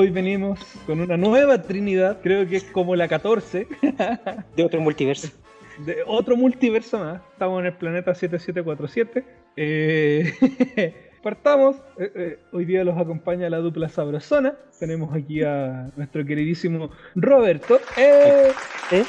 [0.00, 3.68] Hoy venimos con una nueva Trinidad, creo que es como la 14.
[4.56, 5.28] De otro multiverso.
[5.84, 7.20] De otro multiverso más.
[7.34, 9.22] Estamos en el planeta 7747.
[9.56, 11.76] Eh, partamos.
[11.98, 14.54] Eh, eh, hoy día los acompaña la dupla sabrosona.
[14.78, 17.78] Tenemos aquí a nuestro queridísimo Roberto.
[17.98, 18.52] ¡Eh!
[18.92, 19.04] ¿Eh?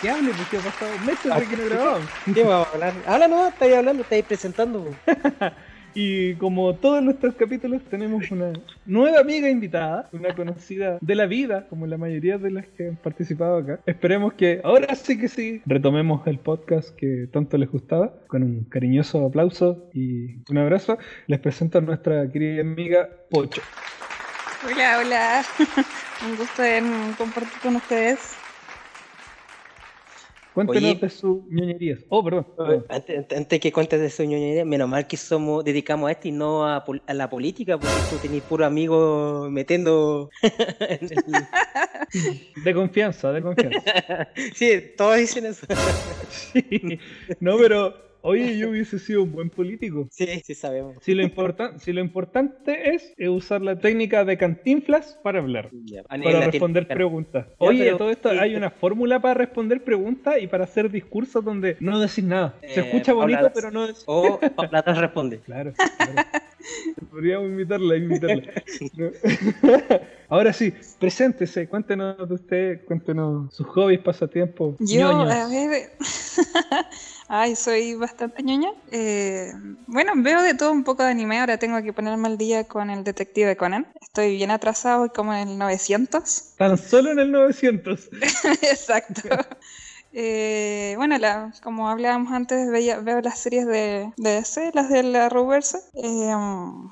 [0.00, 0.30] ¿Qué hable?
[0.38, 2.08] Porque ha pasado meses de que no grabamos.
[2.34, 2.92] ¿Qué vamos a hablar?
[3.06, 4.86] Habla no, estáis hablando, estáis presentando.
[6.00, 8.52] Y como todos nuestros capítulos, tenemos una
[8.86, 12.96] nueva amiga invitada, una conocida de la vida, como la mayoría de las que han
[12.98, 13.80] participado acá.
[13.84, 18.62] Esperemos que ahora sí que sí retomemos el podcast que tanto les gustaba, con un
[18.62, 20.98] cariñoso aplauso y un abrazo.
[21.26, 23.62] Les presento a nuestra querida amiga Pocho.
[24.64, 25.42] Hola, hola.
[26.24, 28.37] Un gusto en compartir con ustedes.
[30.66, 31.00] Cuéntenos Oye.
[31.00, 32.00] de sus ñoñerías.
[32.08, 32.44] Oh, perdón.
[32.56, 32.84] perdón.
[32.88, 36.66] Antes, que cuentes de su ñoñería, menos mal que somos, dedicamos a esto y no
[36.66, 36.84] a,
[37.14, 40.30] la política, porque tú tenés puro amigo metiendo.
[40.80, 41.44] en el-
[42.64, 44.28] De confianza, de confianza.
[44.54, 45.64] sí, todos dicen eso.
[46.28, 46.98] Sí.
[47.38, 50.08] No, pero oye, yo hubiese sido un buen político.
[50.10, 50.96] Sí, sí sabemos.
[51.00, 55.70] Si lo, importa- si lo importante es eh, usar la técnica de cantinflas para hablar,
[56.22, 57.46] para responder preguntas.
[57.58, 58.38] Oye, pero- todo esto sí.
[58.38, 62.54] hay una fórmula para responder preguntas y para hacer discursos donde no decís nada.
[62.60, 64.02] Se Eh, escucha bonito, pero no es.
[64.06, 65.38] O Paula responde.
[65.40, 66.12] Claro, claro.
[67.10, 68.42] Podríamos invitarla, invitarla.
[68.96, 69.10] No.
[70.28, 74.76] Ahora sí, preséntese, cuéntenos de usted, cuéntenos sus hobbies, pasatiempos.
[74.80, 75.30] Yo, ñoños.
[75.32, 75.88] a ver.
[77.30, 78.70] Ay, soy bastante ñoña.
[78.90, 79.52] Eh,
[79.86, 81.38] bueno, veo de todo un poco de anime.
[81.38, 83.86] Ahora tengo que ponerme al día con el detective Conan.
[84.00, 86.54] Estoy bien atrasado, como en el 900.
[86.56, 88.08] Tan solo en el 900.
[88.62, 89.28] Exacto.
[90.12, 95.02] Eh, bueno, la- como hablábamos antes, veía- veo las series de, de DC, las de
[95.02, 95.78] la Arrowverse.
[95.94, 96.32] Eh,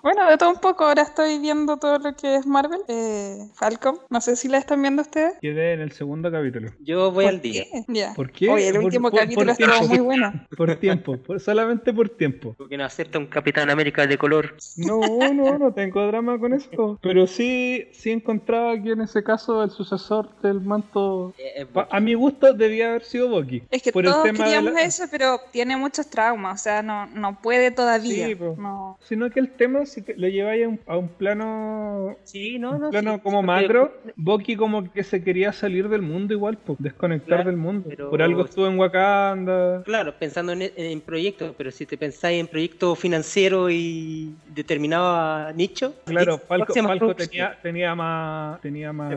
[0.03, 0.84] bueno, de todo un poco.
[0.84, 2.81] Ahora estoy viendo todo lo que es Marvel.
[2.88, 5.34] Eh, Falcon, no sé si la están viendo ustedes.
[5.41, 6.71] Quedé en el segundo capítulo.
[6.81, 7.65] Yo voy ¿Por al día.
[7.88, 8.12] Ya.
[8.15, 8.50] ¿Por qué?
[8.50, 9.87] Oye, el Por- último por- capítulo tiempo.
[9.88, 10.33] muy bueno.
[10.56, 12.54] Por tiempo, por- solamente por tiempo.
[12.56, 14.56] Porque no acepta un Capitán América de color.
[14.77, 15.00] No,
[15.33, 16.98] no, no tengo drama con esto.
[17.03, 22.15] Pero sí, sí encontraba que en ese caso el sucesor del manto, Eh, a mi
[22.15, 23.62] gusto, debía haber sido Bucky.
[23.70, 26.62] Es que por el todos tema de queríamos la- eso, pero tiene muchos traumas, o
[26.62, 28.26] sea, no, no puede todavía.
[28.26, 28.54] Sí, po.
[28.58, 28.98] no.
[29.02, 32.72] Sino que el tema, si te- lo lleváis a un, a un plano, sí, no,
[32.72, 32.90] un no.
[32.90, 36.78] plano sí, como sí, macro, Bucky como que se quería salir del mundo igual, pues,
[36.80, 37.86] desconectar Claro, del mundo.
[37.88, 39.82] pero- Por algo estuvo en Wakanda.
[39.84, 45.94] Claro, pensando en, en proyectos, pero si te pensáis en proyectos financieros y determinado nicho.
[46.04, 48.60] Claro, Falco, Falco tenía, tenía más.
[48.60, 49.14] Tenía más.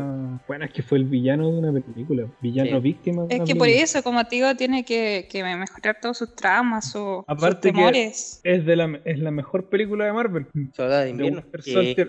[0.47, 2.25] Bueno, es que fue el villano de una película.
[2.41, 2.79] Villano Sí.
[2.79, 3.23] víctima.
[3.23, 3.78] de Es una que por película.
[3.81, 7.72] Eso, como te digo, tiene que, que mejorar todos sus traumas, su- Aparte sus que-
[7.72, 8.41] temores.
[8.44, 10.45] Es, de la, es la mejor película de Marvel.
[10.73, 11.44] Soldado de invierno.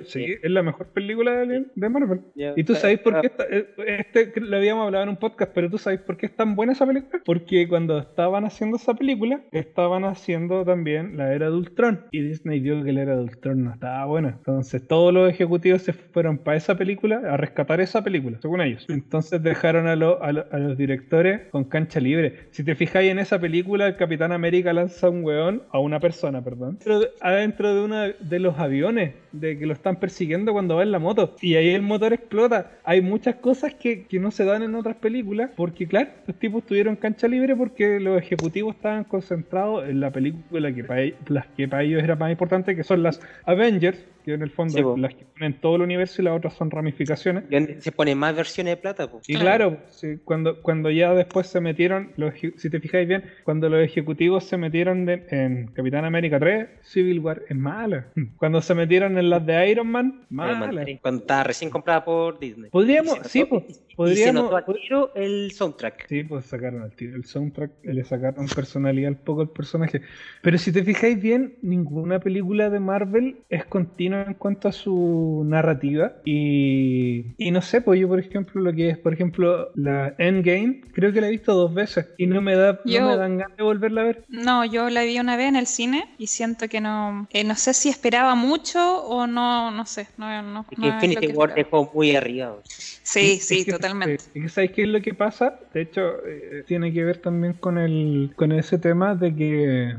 [0.05, 2.21] Sí, es la mejor película de, de Marvel.
[2.57, 3.27] ¿Y tú sabes por ah, qué?
[3.29, 3.67] Está, eh,
[3.99, 6.73] este lo habíamos hablado en un podcast, pero tú sabes por qué es tan buena
[6.73, 7.21] esa película?
[7.25, 12.07] Porque cuando estaban haciendo esa película, estaban haciendo también la era de Ultron.
[12.11, 14.29] Y Disney vio que la era de Ultron no estaba buena.
[14.31, 18.87] Entonces todos los ejecutivos se fueron para esa película a rescatar esa película, según ellos.
[18.89, 22.49] Entonces dejaron a, lo- a lo- a los directores con cancha libre.
[22.51, 26.43] Si te fijáis en esa película, el Capitán América lanza un weón, a una persona,
[26.43, 30.77] perdón, adentro de, adentro de uno de los aviones de que lo están persiguiendo cuando
[30.77, 31.37] va en la moto.
[31.41, 32.73] Y ahí el motor explota.
[32.85, 35.51] Hay muchas cosas que, que no se dan en otras películas.
[35.57, 40.73] Porque, claro, los tipos tuvieron cancha libre porque los ejecutivos estaban concentrados en la película
[40.75, 44.43] que para las que para ellos era más importante, que son las Avengers, que en
[44.43, 44.97] el fondo Sí, po.
[44.97, 47.45] las que ponen todo el universo y las otras son ramificaciones.
[47.79, 49.11] se ponen más versiones de plata.
[49.11, 49.29] pues.
[49.29, 53.69] Y claro, sí, cuando, cuando ya después se metieron, los, si te fijáis bien, cuando
[53.69, 58.07] los ejecutivos se metieron de- en Capitán América 3, Civil War es mala.
[58.37, 60.71] Cuando se metieron en las de Iron Man, mala.
[61.03, 62.71] Cuando estaba recién comprada por Disney.
[62.71, 64.45] Podríamos, Y se sí, pues, Y se podríamos.
[64.45, 66.07] notó al tiro el soundtrack.
[66.09, 70.03] Sí, pues sacaron al tiro el soundtrack, le sacaron personalidad un poco al personaje.
[70.43, 75.43] Pero si te fijáis bien, ninguna película de Marvel es continua en cuanto a su
[75.47, 76.15] narrativa.
[76.25, 80.83] Y, y no sé, pues yo, por ejemplo, lo que es, por ejemplo, la Endgame,
[80.93, 83.39] creo que la he visto dos veces y no me da no Yo- me dan
[83.39, 84.25] ganas de volverla a ver.
[84.29, 87.27] No, yo la vi una vez en el cine y siento que no.
[87.31, 90.07] eh, no sé si esperaba mucho o no, no sé.
[90.17, 92.59] No, que es Infinity War dejó muy arriba.
[92.65, 94.15] Sí, Es sí, que- totalmente.
[94.15, 95.59] es que ¿Sabes qué es lo que pasa?
[95.75, 99.95] De hecho, eh, tiene que ver también con el con ese tema de que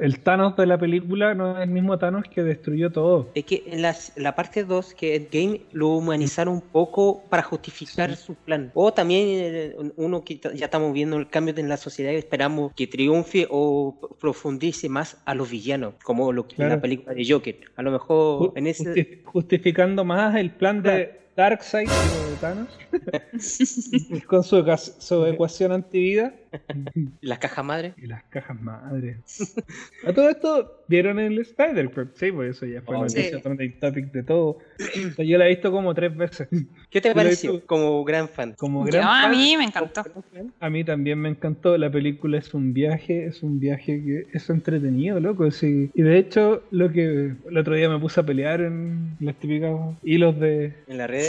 [0.00, 3.30] el Thanos de la película no es el mismo Thanos que destruyó todo.
[3.34, 8.16] Es que en las- la parte 2, que Endgame lo humanizaron un poco para justificar
[8.16, 8.24] Sí.
[8.26, 8.70] su plan.
[8.74, 12.72] O también eh, uno que ya estamos viendo el cambio en la sociedad y esperamos
[12.74, 16.76] que triunfe o profundice más a los villanos, como lo que en Claro.
[16.76, 17.56] la película de Joker.
[17.76, 18.84] A lo mejor en ese...
[18.84, 22.68] justi- justificando más el plan de Darkseid, de Thanos,
[24.26, 24.64] con su,
[24.98, 26.32] su ecuación antivida
[27.20, 27.94] La caja madre.
[27.96, 29.56] y las cajas madres.
[30.06, 32.08] A todo esto, ¿vieron el Spider Crab?
[32.14, 33.42] Sí, pues eso ya fue Oh, noticia sí.
[33.80, 34.46] topic de todo.
[34.48, 36.48] O sea, yo la he visto como tres veces.
[36.90, 38.54] ¿Qué te la pareció como gran fan?
[38.56, 40.04] Como Yo, gran a fan, mí me encantó.
[40.60, 41.76] A mí también me encantó.
[41.76, 45.50] La película es un viaje, es un viaje que es entretenido, loco.
[45.50, 45.90] Sí.
[45.94, 49.96] Y de hecho, lo que el otro día me puse a pelear en los típicos
[50.04, 51.23] hilos de, En las redes.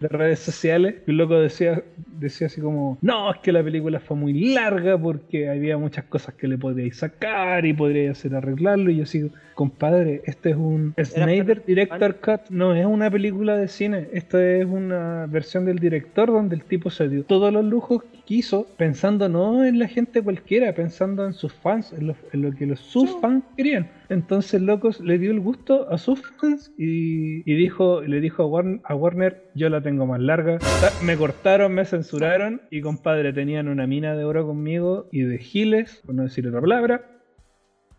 [0.00, 0.96] De redes sociales.
[1.06, 1.82] Y un loco decía,
[2.18, 6.34] decía así como: No, es que la película fue muy larga porque había muchas cosas
[6.34, 8.90] que le podríais sacar y podríais hacer arreglarlo.
[8.90, 13.68] Y yo sigo, compadre, este es un Snyder Director Cut, no es una película de
[13.68, 14.08] cine.
[14.12, 18.20] Esto es una versión del director donde el tipo se dio todos los lujos que
[18.24, 22.52] quiso, pensando no en la gente cualquiera, pensando en sus fans, en lo, en lo
[22.52, 23.88] que los, sus fans querían.
[24.10, 28.46] Entonces, locos, le dio el gusto a sus fans y, y dijo, le dijo a
[28.46, 30.58] Warner, a Warner, yo la tengo más larga.
[31.04, 36.02] Me cortaron, me censuraron y compadre, tenían una mina de oro conmigo y de giles,
[36.04, 37.19] por no decir otra palabra,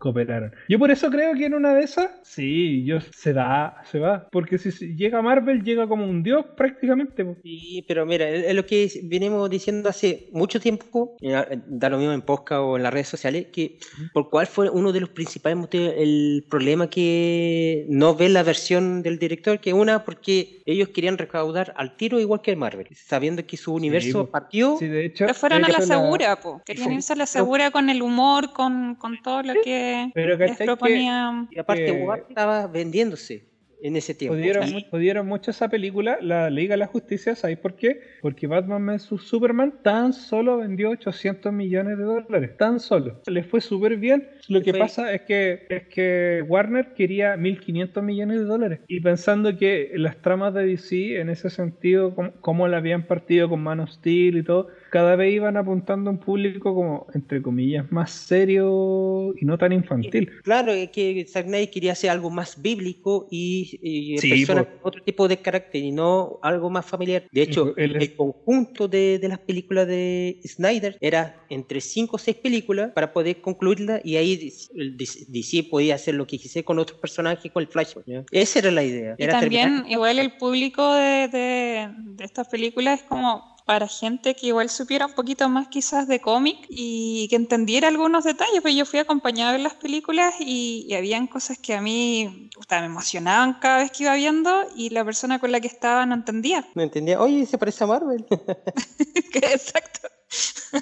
[0.02, 0.52] cooperaron.
[0.68, 4.26] Yo por eso creo que en una de esas, sí, yo se da, se va.
[4.32, 7.24] Porque si si llega Marvel, llega como un dios prácticamente.
[7.44, 12.22] Sí, pero mira, es lo que venimos diciendo hace mucho tiempo, da lo mismo en
[12.22, 13.78] podcast o en las redes sociales, que
[14.12, 19.02] por cuál fue uno de los principales motivos, el problema que no ve la versión
[19.02, 23.56] del director, que una, porque ellos querían recaudar al tiro igual que Marvel, sabiendo que
[23.56, 24.30] su universo po.
[24.32, 24.76] partió.
[24.78, 25.26] Sí, de hecho.
[25.26, 26.60] Pero fueron a la segura, po.
[26.64, 26.94] Querían Sí.
[26.96, 30.56] irse a la segura con el humor, con, con todo lo que Pero les ¿cachai
[30.56, 31.48] que proponían.
[31.50, 33.51] Y aparte, que- estaba vendiéndose
[33.82, 34.34] en ese tiempo.
[34.36, 38.00] Jodieron, Y- jodieron mucho esa película, la Liga de la Justicia, ¿sabéis por qué?
[38.20, 43.20] Porque Batman vs Superman tan solo vendió 800 millones de dólares, tan solo.
[43.26, 44.28] Le fue súper bien.
[44.48, 48.80] Lo que fue- pasa es que, es que Warner quería 1.500 millones de dólares.
[48.88, 53.48] Y pensando que las tramas de DC, en ese sentido, como, como la habían partido
[53.48, 57.42] con Man of Steel y todo, cada vez iban apuntando a un público como, entre
[57.42, 58.10] comillas, más
[58.56, 60.30] serio y no tan infantil.
[60.42, 64.72] Claro, es que Zack Snyder quería hacer algo más bíblico y, y Sí, personas po.
[64.72, 67.26] con otro tipo de carácter y no algo más familiar.
[67.30, 72.18] De hecho, es- el conjunto de, de las películas de Snyder era entre 5 o
[72.18, 76.78] 6 películas para poder concluirla y ahí el DC podía hacer lo que quisiera con
[76.78, 78.08] otros personajes, con el Flashpoint.
[78.08, 78.24] ¿ya?
[78.30, 79.14] Esa era la idea.
[79.18, 83.88] Y era también, terminar- igual el público de, de, de estas películas es como para
[83.88, 88.60] gente que igual supiera un poquito más quizás de cómic y que entendiera algunos detalles,
[88.60, 92.50] pues yo fui acompañada a ver las películas y, y habían cosas que a mí
[92.70, 96.14] me emocionaban cada vez que iba viendo y la persona con la que estaba no
[96.14, 96.66] entendía.
[96.74, 98.24] No entendía, oye, se parece a Marvel.
[99.34, 100.08] Exacto.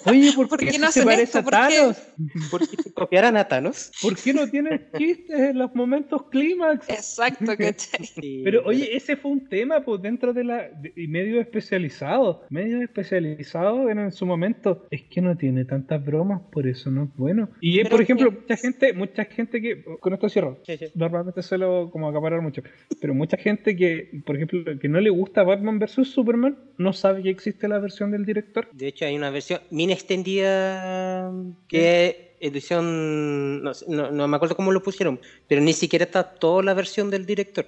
[0.07, 1.39] Oye, ¿por, ¿Por qué, qué no se parece esto?
[1.39, 1.59] a ¿Por qué?
[1.77, 1.97] Thanos?
[2.85, 3.91] Te copiaran a Thanos.
[4.03, 6.89] ¿Por qué no tiene chistes en los momentos clímax?
[6.89, 8.07] Exacto, ¿cachai?
[8.07, 12.45] Sí, Pero oye, ese fue un tema pues dentro de la de- y medio especializado,
[12.51, 14.87] medio especializado en, en su momento.
[14.91, 17.51] Es que no tiene tantas bromas, por eso no es bueno.
[17.61, 20.59] Y eh, Pero por ejemplo, mucha gente, mucha gente que con esto cierro.
[20.65, 20.87] Sí, sí.
[20.95, 22.63] Normalmente suelo como acaparar mucho,
[23.01, 27.23] pero mucha gente que, por ejemplo, que no le gusta Batman vs Superman, no sabe
[27.23, 28.69] que existe la versión del director.
[28.73, 29.40] De hecho, hay una versión
[29.71, 31.33] mini extendida
[31.69, 33.63] que es edición.
[33.63, 36.75] No, sé, no, no me acuerdo cómo lo pusieron, pero ni siquiera está toda la
[36.75, 37.67] versión del director.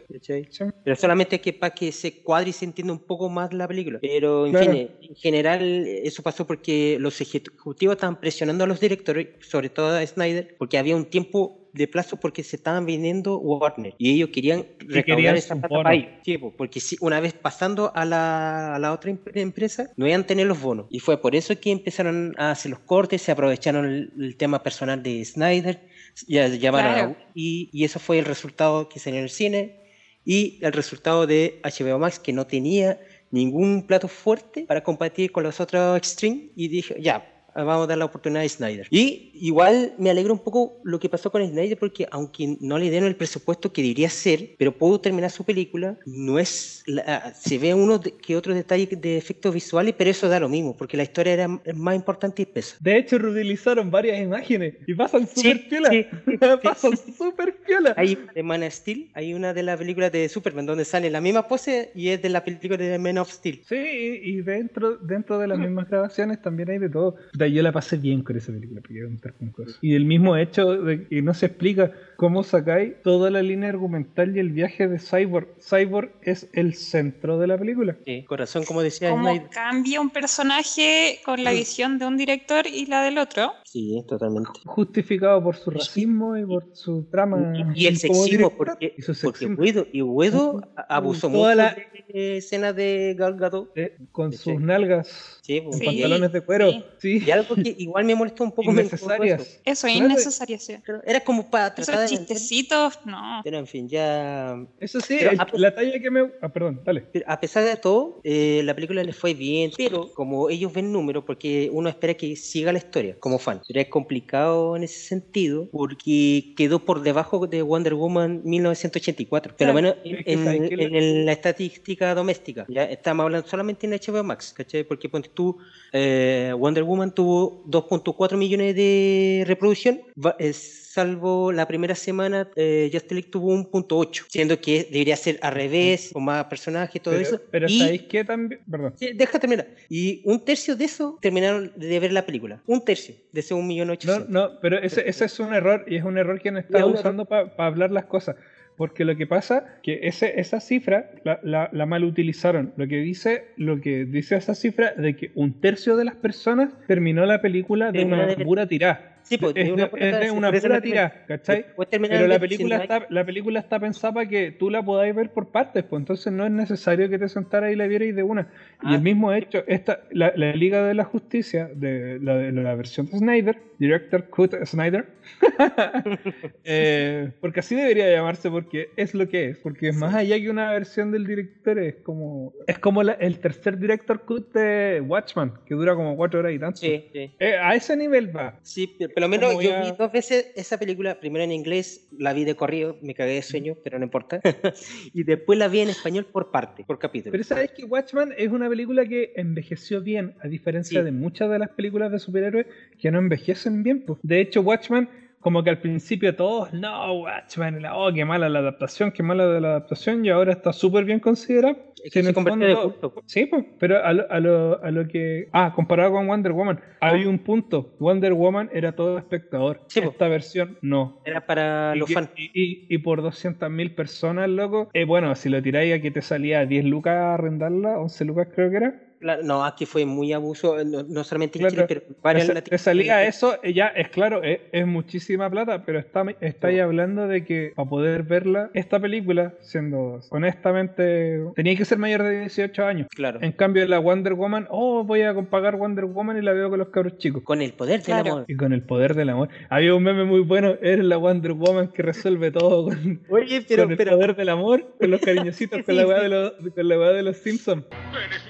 [0.85, 3.99] Pero solamente que para que se cuadre y se entienda un poco más la película.
[4.01, 4.73] Pero en Claro.
[4.73, 9.95] fin, en general, eso pasó porque los ejecutivos estaban presionando a los directores, sobre todo
[9.97, 14.31] a Snyder, porque había un tiempo de plazo porque se estaban vendiendo Warner y ellos
[14.31, 16.21] querían recaudar esa plata para.
[16.25, 20.07] Sí, po, porque si una vez pasando a la, a la otra em- empresa, no
[20.07, 20.87] iban a tener los bonos.
[20.91, 24.63] Y fue por eso que empezaron a hacer los cortes, se aprovecharon el, el tema
[24.63, 25.89] personal de Snyder,
[26.29, 27.11] ya llamaron Claro.
[27.19, 29.81] a y, y eso fue el resultado que salió en el cine
[30.25, 33.01] y el resultado de HBO Max que no tenía
[33.31, 37.99] ningún plato fuerte para competir con los otros Extreme y dije, ya, vamos a dar
[37.99, 38.87] la oportunidad a Snyder.
[38.91, 42.91] Y igual me alegra un poco lo que pasó con Snyder porque aunque no le
[42.91, 47.59] dieron el presupuesto que debería ser, pero pudo terminar su película, no es la- se
[47.59, 50.97] ve uno de- que otros detalles de efectos visuales, pero eso da lo mismo porque
[50.97, 52.77] la historia era más importante y pesa.
[52.81, 55.91] De hecho, reutilizaron varias imágenes y pasan Sí, súper piola.
[56.51, 57.95] sí, pasan súper piola.
[57.97, 61.21] Hay de Man of Steel, hay una de las películas de Superman donde sale la
[61.21, 63.63] misma pose y es de la película de Man of Steel.
[63.69, 67.17] Sí, y y dentro, dentro de las mismas grabaciones también hay de todo.
[67.43, 69.79] Puta, yo la pasé bien con esa película, porque contar con cosas.
[69.81, 74.37] Y el mismo hecho de que no se explica cómo sacáis toda la línea argumental
[74.37, 75.49] y el viaje de Cyborg.
[75.61, 77.97] Cyborg es el centro de la película.
[78.05, 79.49] Sí, corazón, como decía Cómo Snyder.
[79.51, 83.53] cambia un personaje con la visión de un director y la del otro.
[83.73, 84.51] Sí, totalmente.
[84.67, 87.55] Justificado por su racismo y por su trama.
[87.75, 89.47] Y, y el sexismo, porque, Y porque.
[89.49, 91.77] Guido, y Guido abusó Toda mucho la-
[92.13, 93.71] de escenas de Gal Gadot.
[93.75, 95.87] Eh, con sus nalgas, Sí, pues, Sí.
[95.87, 96.71] pantalones de cuero.
[96.71, 96.85] sí.
[96.99, 97.23] Sí.
[97.27, 98.71] Y algo que igual me molestó un poco.
[98.71, 99.61] Innecesarias.
[99.65, 100.75] Eso es innecesario, sí.
[100.85, 103.41] Pero Era como para tratar Esos chistecitos, no.
[103.43, 104.55] Pero en fin, ya...
[104.81, 106.31] Eso sí, el- a- la talla que me.
[106.43, 107.07] Ah, perdón, dale.
[107.11, 110.93] Pero a pesar de todo, eh, la película les fue bien, pero como ellos ven
[110.93, 113.62] números, porque uno espera que siga la historia como fan.
[113.67, 119.75] Sería complicado en ese sentido, porque quedó por debajo de Wonder Woman 1984, pero Claro,
[119.75, 122.67] menos es en, que que la- en la estadística doméstica.
[122.69, 124.85] Ya estamos hablando solamente en HBO Max, ¿cachai?
[124.85, 125.57] Porque ponte tú,
[125.93, 132.91] eh, Wonder Woman tuvo 2.4 millones de reproducción, va- eh, salvo la primera semana, eh,
[132.93, 137.15] Justice League tuvo 1.8, siendo que debería ser al revés, con más personajes y todo
[137.15, 137.41] Pero, eso.
[137.51, 138.61] pero y, ¿sabéis qué también?
[138.71, 138.95] Perdón.
[138.99, 139.69] Sí, deja terminar.
[139.89, 142.63] Y un tercio de eso terminaron de ver la película.
[142.67, 144.27] Un tercio de ese 1.800.000.
[144.29, 146.65] No, no, pero ese, ese es un error y es un error que han Es
[146.65, 148.37] estado usando para hablar las cosas.
[148.77, 152.73] Porque lo que pasa que ese, esa cifra la, la, la mal utilizaron.
[152.77, 156.73] Lo que dice, lo que dice esa cifra de que un tercio de las personas
[156.87, 159.12] terminó la película de una pura tirada.
[159.23, 161.67] Sí, pues, es una pura es de una pura tirada, ¿cachai?
[161.91, 165.31] Pero la película, hay- está, la película está pensada para que tú la podáis ver
[165.31, 168.49] por partes, pues entonces no es necesario que te sentaras y la vierais de una.
[168.83, 168.95] y Ah.
[168.97, 173.07] el mismo hecho, esta, la, la Liga de la Justicia, de la, de la versión
[173.07, 175.07] de Snyder, Director Cut Snyder,
[176.65, 180.51] eh, porque así debería llamarse, porque es lo que es, porque es más allá que
[180.51, 185.53] una versión del director, es como es como la- el tercer Director Cut de Watchman,
[185.67, 186.79] que dura como cuatro horas y tanto.
[186.79, 187.31] Sí, sí.
[187.39, 188.59] Eh, a ese nivel va.
[188.63, 192.09] Sí, pero por lo menos yo ya- vi dos veces esa película, primero en inglés,
[192.17, 194.41] la vi de corrido, me cagué de sueño, pero no importa.
[195.15, 197.33] y después la vi en español por parte, por capítulo.
[197.33, 201.05] Pero sabes que Watchman es una película que envejeció bien, a diferencia Sí.
[201.05, 202.67] de muchas de las películas de superhéroes
[202.99, 204.03] que no envejecen bien.
[204.07, 204.19] pues.
[204.23, 205.09] De hecho, Watchman,
[205.43, 209.45] como que al principio todos, no, Watchman, la- oh, qué mala la adaptación, qué mala
[209.61, 211.77] la adaptación, y ahora está súper bien considerada.
[212.05, 213.15] Es que se de culto.
[213.27, 215.49] Sí, pues, pero a lo, a, lo, a lo que...
[215.53, 217.95] Ah, comparado con Wonder Woman, hay un punto.
[218.01, 219.83] Wonder Woman era todo espectador.
[219.87, 220.13] Sí, pues.
[220.13, 221.21] Esta versión no.
[221.25, 222.31] Era para Y, los que- fans.
[222.37, 224.91] y, y- y por 200.000 personas, loco.
[224.95, 228.49] Eh, bueno, si lo tiráis a que te salía 10 lucas a arrendarla, 11 lucas
[228.55, 229.01] creo que era.
[229.23, 232.65] Claro, no, aquí fue muy abuso, no, no solamente en Claro, Chile, pero en varios
[232.65, 237.29] Te, salía eso, eh, ya es claro, es, es muchísima plata, pero está, estáis hablando
[237.29, 242.85] de que para poder verla, esta película, siendo honestamente, tenía que ser mayor de 18
[242.85, 243.07] años.
[243.15, 243.39] Claro.
[243.43, 246.79] En cambio, la Wonder Woman, oh, voy a pagar Wonder Woman y la veo con
[246.81, 247.43] los cabros chicos.
[247.45, 248.33] Con el poder del Claro.
[248.33, 248.45] amor.
[248.49, 249.49] Y con el poder del amor.
[249.71, 253.85] Había un meme muy bueno, eres la Wonder Woman que resuelve todo con, Oye, pero,
[253.85, 256.23] con el pero, poder del amor, con los cariñositos, con la Sí, weá sí.
[256.25, 257.85] de los, con la weá de los Simpsons.
[258.27, 258.43] ¿Eres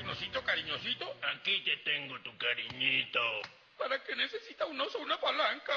[1.73, 3.21] te tengo tu cariñito.
[3.79, 5.73] ¿Para qué necesita un oso una palanca?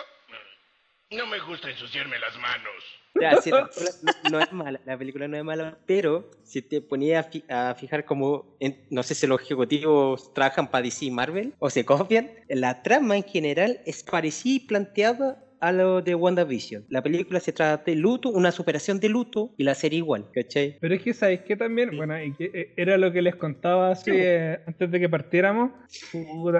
[1.11, 2.83] No me gusta ensuciarme las manos.
[3.21, 3.91] Ya, sí, la película
[4.23, 7.73] no, es mala, la película no es mala, pero si te ponías a, fi- a
[7.75, 11.85] fijar como, en- no sé si los ejecutivos trabajan para DC y Marvel o se
[11.85, 16.85] copian, la trama en general es parecida y planteada a lo de WandaVision.
[16.89, 20.77] La película se trata de luto, una superación de luto y la serie igual, ¿cachai?
[20.79, 21.89] Pero es que, ¿sabéis qué también?
[21.89, 21.95] Sí.
[21.97, 25.71] Bueno, y que, eh, era lo que les contaba así, eh, antes de que partiéramos.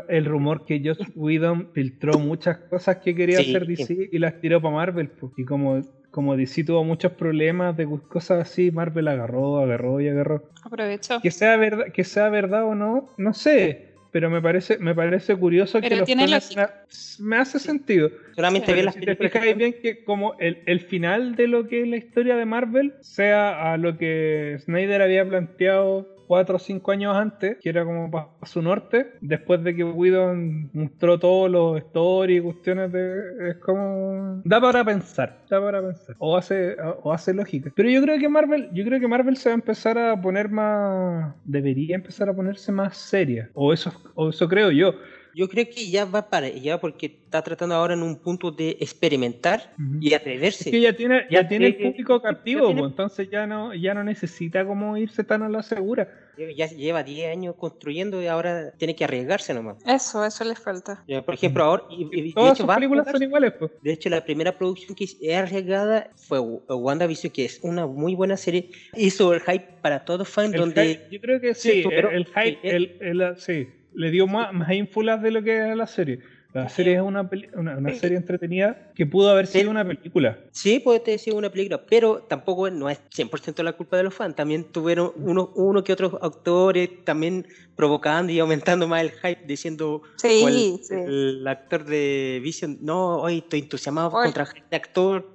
[0.09, 3.49] El rumor que Joss Whedon filtró muchas cosas que quería Sí.
[3.55, 5.09] hacer DC y las tiró para Marvel.
[5.09, 5.31] pues.
[5.37, 10.49] Y como, como DC tuvo muchos problemas de cosas así, Marvel agarró, agarró y agarró.
[10.63, 11.19] Aprovecho.
[11.21, 13.93] Que sea verdad, que sea verdad o no, no sé.
[14.15, 16.85] Pero me parece, me parece curioso que Pero los tiene lógica.
[17.19, 18.09] Me hace sentido.
[18.33, 21.67] Solamente Pero ver las si te fijáis bien que como el, el final de lo
[21.67, 26.59] que es la historia de Marvel sea a lo que Snyder había planteado cuatro o
[26.59, 31.49] cinco años antes, que era como para su norte, después de que Whedon mostró todos
[31.49, 33.51] los stories y cuestiones de...
[33.51, 34.41] es como...
[34.43, 36.15] da para pensar, da para pensar.
[36.19, 37.71] O hace, o hace lógica.
[37.75, 40.49] Pero yo creo que Marvel, yo creo que Marvel se va a empezar a poner
[40.49, 41.33] más...
[41.43, 43.49] debería empezar a ponerse más seria.
[43.53, 44.95] O eso, o eso creo yo.
[45.35, 48.77] Yo creo que ya va para allá porque está tratando ahora en un punto de
[48.79, 49.97] experimentar Ujú.
[49.99, 50.69] y atreverse.
[50.69, 53.73] Es que ya tiene, ya Ya tiene el público captivo, tiene- pues, entonces ya no,
[53.73, 56.09] ya no necesita como irse tan a la segura.
[56.57, 59.77] Ya lleva 10 años construyendo y ahora tiene que arriesgarse nomás.
[59.85, 61.03] Eso, eso les falta.
[61.07, 61.83] Ya, Por ejemplo, ahora.
[61.89, 63.71] y- y- Todas hecho, sus películas son iguales, pues.
[63.81, 68.15] De hecho, la primera producción que es arriesgada fue W- WandaVision, que es una muy
[68.15, 68.69] buena serie.
[68.95, 72.11] Hizo el hype para todos fans, donde hype, yo creo que Sí, sí, el, pero-
[72.11, 75.87] el hype, el, el- sí, le dio más, más ínfulas de lo que era la
[75.87, 76.19] serie.
[76.53, 79.67] La serie es una, una, una serie entretenida que pudo haber sido Sí.
[79.67, 80.39] una película.
[80.51, 84.13] Sí, puede ter sido una película, pero tampoco no es 100% la culpa de los
[84.13, 84.37] fans.
[84.37, 90.01] También tuvieron uno, uno que otros actores también provocando y aumentando más el hype, diciendo
[90.15, 90.93] Sí, o el, sí.
[90.95, 94.23] el actor de Vision, no, hoy estoy entusiasmado Hoy.
[94.23, 95.29] contra este actor.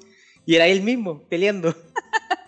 [0.46, 1.74] Y era él mismo peleando.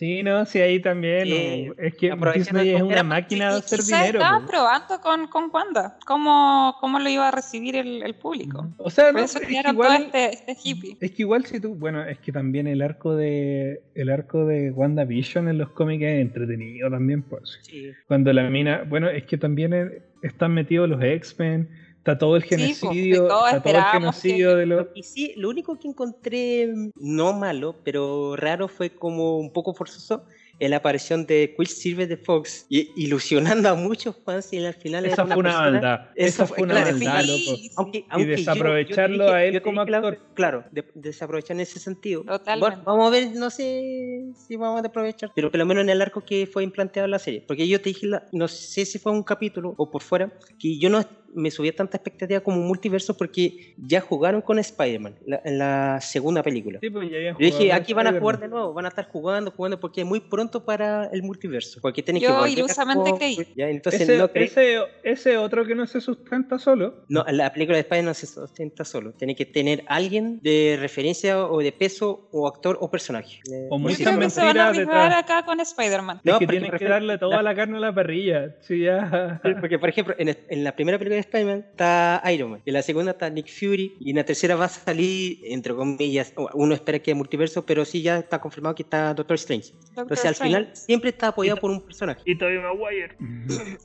[0.00, 1.24] Sí, no, sí, ahí también.
[1.26, 4.18] Sí, no, es que Disney es una máquina de hacer dinero.
[4.18, 4.50] estaban po.
[4.50, 8.66] probando con, con Wanda, cómo, cómo lo iba a recibir el, el público.
[8.78, 10.96] O sea, Por no, eso es, que igual, este, este hippie.
[10.98, 14.70] es que igual si tú, bueno, es que también el arco de el arco de
[14.70, 17.58] WandaVision en los cómics es entretenido también, pues.
[17.60, 17.92] Sí.
[18.08, 21.68] Cuando la mina, bueno, es que también eh, están metidos los X-Men,
[22.12, 25.02] está todo el Sí, pues, genocidio, todo está todo el genocidio que- de los Y
[25.02, 30.24] sí, lo único que encontré mm, no malo, pero raro fue como un poco forzoso
[30.60, 35.06] en la aparición de Quicksilver de Fox, y, ilusionando a muchos fans y al final
[35.06, 36.00] Esa era fue una persona- maldad.
[36.14, 37.56] Esa Esa fue- una claro, maldad, sí, loco.
[37.56, 37.70] sí.
[37.76, 40.18] Aunque, aunque yo- desaprovecharlo yo a dije- él yo te como dije la- actor.
[40.34, 42.22] claro, de- desaprovechar en ese sentido.
[42.24, 42.60] Totalmente.
[42.76, 45.90] Bueno, vamos a ver, no sé si vamos a aprovechar, pero por lo menos en
[45.90, 47.42] el arco que fue implanteado en la serie.
[47.46, 50.78] Porque yo te dije, la- no sé si fue un capítulo o por fuera, que
[50.78, 51.02] yo no
[51.32, 56.42] me subía tanta expectativa como multiverso porque ya jugaron con Spider-Man la- en la segunda
[56.42, 56.80] película.
[56.82, 59.52] Sí, pues, ya Yo dije, aquí van a jugar de nuevo, van a estar jugando,
[59.52, 61.80] jugando, porque muy pronto para el multiverso.
[61.80, 63.36] Porque tienen que Yo volver a ilusamente con- creí.
[63.56, 64.46] Ya, entonces Ese, no creí.
[64.46, 67.04] ese, ese otro que no se sustenta solo.
[67.08, 69.12] No, la película de Spider no se sustenta solo.
[69.12, 73.40] Tiene que tener alguien de referencia o de peso o actor o personaje.
[73.70, 76.20] O Yo muchas creo que se van a arriesgar acá con Spider-Man.
[76.24, 78.56] No, es que tienen que darle toda la carne a la parrilla.
[78.60, 79.40] Sí, ya.
[79.60, 82.82] Porque, por ejemplo, en, en la primera película de Spider-Man está Iron Man, en la
[82.82, 86.98] segunda está Nick Fury, y en la tercera va a salir, entre comillas, uno espera
[86.98, 89.72] que multiverso, pero sí ya está confirmado que está Doctor Strange.
[89.72, 90.39] Doctor Entonces.
[90.44, 92.20] Final, siempre está apoyado por un personaje.
[92.24, 93.16] Y Tobey Maguire.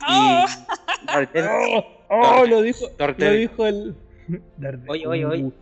[0.08, 0.46] ¡Oh!
[1.04, 2.86] Y Daredevil- Oh, oh, lo dijo,
[3.18, 3.96] lo dijo el.
[4.88, 5.44] Oye, oye, oye.
[5.44, 5.54] Uh.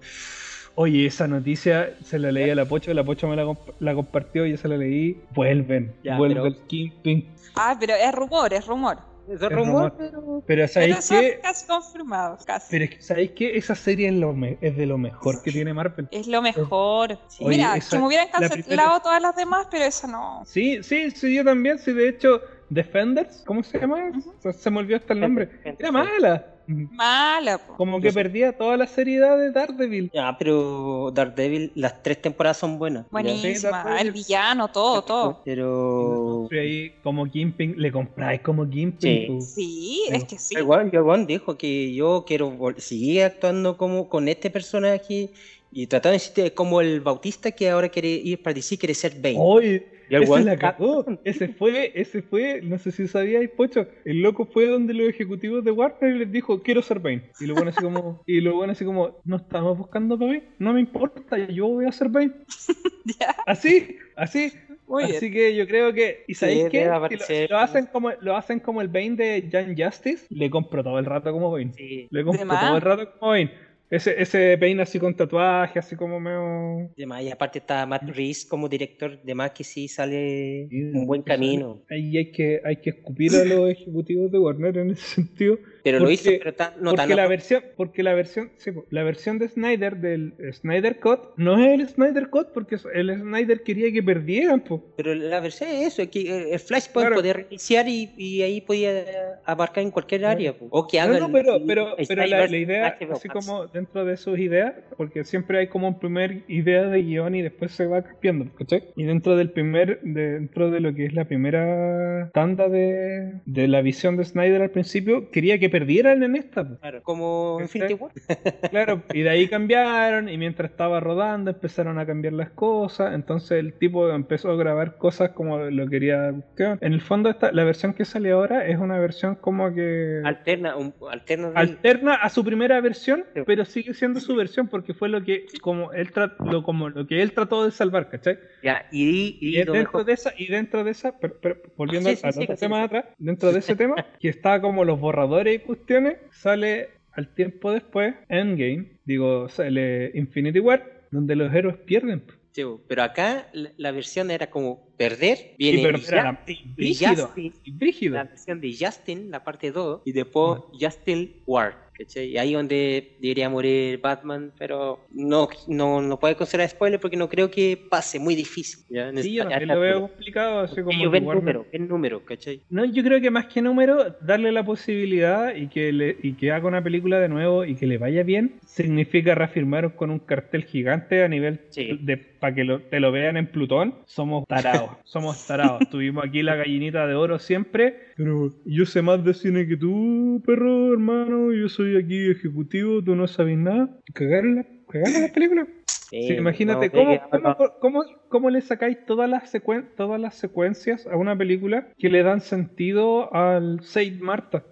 [0.75, 3.93] Oye, esa noticia se la leí a la Pocho, la Pocho me la, comp- la
[3.93, 5.21] compartió, yo se la leí.
[5.35, 7.29] Vuelven, Ya, vuelve pero- el Kingpin.
[7.55, 8.97] Ah, pero es rumor, es rumor.
[9.27, 10.43] Es rumor, rumor.
[10.45, 10.67] pero...
[10.67, 11.39] ¿sabéis qué?
[11.41, 12.67] casi confirmado, casi.
[12.71, 13.57] Pero es que, ¿sabéis qué?
[13.57, 16.07] Esa serie es, lo me- es de lo mejor que tiene Marvel.
[16.11, 17.17] Es lo mejor.
[17.29, 17.45] Sí.
[17.45, 20.43] Mira, esa- que me hubieran la cancelado primera- todas las demás, pero esa no.
[20.45, 21.79] Sí, sí, sí, yo también.
[21.79, 24.11] Sí, de hecho, Defenders, ¿cómo se llama?
[24.39, 25.49] Se, se me olvidó hasta el nombre.
[25.63, 26.47] Era mala.
[26.67, 27.75] Mala, po.
[27.75, 28.19] Como que Yo sé.
[28.23, 30.09] perdía toda la seriedad de Daredevil.
[30.13, 33.05] Ya, pero Daredevil, las tres temporadas son buenas.
[33.11, 33.99] Buenísima.
[33.99, 35.41] El villano, todo, todo.
[35.43, 36.47] Pero...
[36.51, 38.99] Y ahí, como Kingpin, le compráis como Kingpin.
[39.01, 39.25] Sí.
[39.27, 39.41] pu.
[39.41, 40.55] Sí, es que sí.
[40.57, 45.31] Igual, Igual dijo que yo quiero seguir actuando como con este personaje
[45.71, 49.15] y tratando de decirte como el Bautista que ahora quiere ir para DC, quiere ser
[49.19, 49.35] Bane.
[49.39, 51.05] Oye, Y el ese la cagó.
[51.23, 53.87] Ese fue, ese fue, no sé si sabíais, Pocho.
[54.05, 57.29] El loco fue donde los ejecutivos de Warner les dijo, quiero ser Bane.
[57.39, 60.43] Y lo bueno así como, y lo bueno así como, no estamos buscando para Bane,
[60.59, 62.33] no me importa, yo voy a ser Bane.
[63.45, 64.53] Así, así.
[64.87, 65.17] muy bien.
[65.17, 66.23] Así que yo creo que.
[66.27, 66.85] ¿Y Sí, sabéis qué?
[66.85, 70.83] debe Si lo, hacen como, lo hacen como el Bane de Jan Justice, le compro
[70.83, 71.73] todo el rato como Bane.
[71.73, 73.51] Sí, Le compro todo el rato como Bane.
[73.95, 76.89] Ese, ese Bane así con tatuaje, así como medio.
[76.97, 81.05] demás, y aparte está Matt Reeves como director, de más que sí sale Sí, un
[81.05, 81.83] buen camino.
[81.91, 85.59] Ahí hay que, hay que escupir a los ejecutivos de Warner en ese sentido.
[85.83, 88.71] Pero lo porque- hizo, pero tan, no porque tan la versión, porque la versión, sí,
[88.89, 93.61] la versión de Snyder del Snyder Cut no es el Snyder Cut porque el Snyder
[93.63, 94.83] quería que perdieran, po.
[94.97, 97.15] Pero la versión es eso, es que eh, el Flashpoint Claro.
[97.17, 99.03] podía reiniciar y, y ahí podía
[99.45, 100.57] abarcar en cualquier área.
[100.57, 100.67] po.
[100.71, 103.67] O que No, hagan no, pero, el- pero, el pero la, la idea, así como
[103.83, 107.71] dentro de sus ideas, porque siempre hay como un primer idea de guion y después
[107.71, 108.83] se va cambiando, ¿cachai?
[108.95, 113.81] Y dentro del primer, dentro de lo que es la primera tanda de, de la
[113.81, 116.77] visión de Snyder al principio, quería que perdieran en esta.
[116.79, 117.57] Claro, como.
[117.61, 118.11] Infinity War.
[118.71, 123.59] Claro, y de ahí cambiaron, y mientras estaba rodando empezaron a cambiar las cosas, entonces
[123.59, 126.33] el tipo empezó a grabar cosas como lo quería.
[126.55, 130.21] que- En el fondo esta, la versión que sale ahora es una versión como que
[130.23, 133.41] Alterna, un, alterna alterna a su primera versión, Sí.
[133.45, 137.21] pero sigue siendo su versión porque fue lo que como él lo, como lo que
[137.21, 138.37] él trató de salvar, ¿cachai?
[138.63, 141.61] Ya, y, y, Y lo dentro mejor- de esa, y dentro de esa, pero, pero
[141.77, 142.79] volviendo Sí, sí, al sí, otro sí, tema sí.
[142.79, 147.33] de atrás, dentro de ese tema, que está como los borradores y cuestiones, sale al
[147.33, 152.23] tiempo después Endgame, digo, sale Infinity War, donde los héroes pierden.
[152.53, 157.71] Sí, pero acá la, la versión era como perder, viene a Justin- brígido, Justin, y
[157.71, 158.15] brígido.
[158.15, 161.82] la versión de Justin, la parte 2, y después Justin War.
[161.97, 162.27] ¿Cachai?
[162.31, 167.29] Y ahí donde debería morir Batman, pero no, no, no puede considerar spoiler porque no
[167.29, 168.83] creo que pase, muy difícil.
[168.89, 169.11] ¿ya?
[169.21, 172.61] Sí, yo lo veo complicado, así como que ven número, ven número, ¿cachai?
[172.69, 176.51] No, yo creo que más que número, darle la posibilidad y que, le, y que
[176.51, 180.63] haga una película de nuevo y que le vaya bien, significa reafirmar con un cartel
[180.65, 181.97] gigante a nivel Sí.
[182.01, 183.95] de para que lo- te lo vean en Plutón.
[184.05, 185.89] Somos tarados, somos tarados.
[185.89, 190.41] Tuvimos aquí la gallinita de oro siempre, pero yo sé más de cine que tú,
[190.45, 191.53] perro, hermano.
[191.53, 193.89] Yo soy aquí ejecutivo, tú no sabes nada.
[194.13, 195.67] Cagaron la, cagaron la película.
[195.87, 201.07] Sí, imagínate, no, ¿cómo, cómo, cómo- cómo le sacáis todas las, secuen- todas las secuencias
[201.07, 204.63] a una película que le dan sentido al Saint Marta?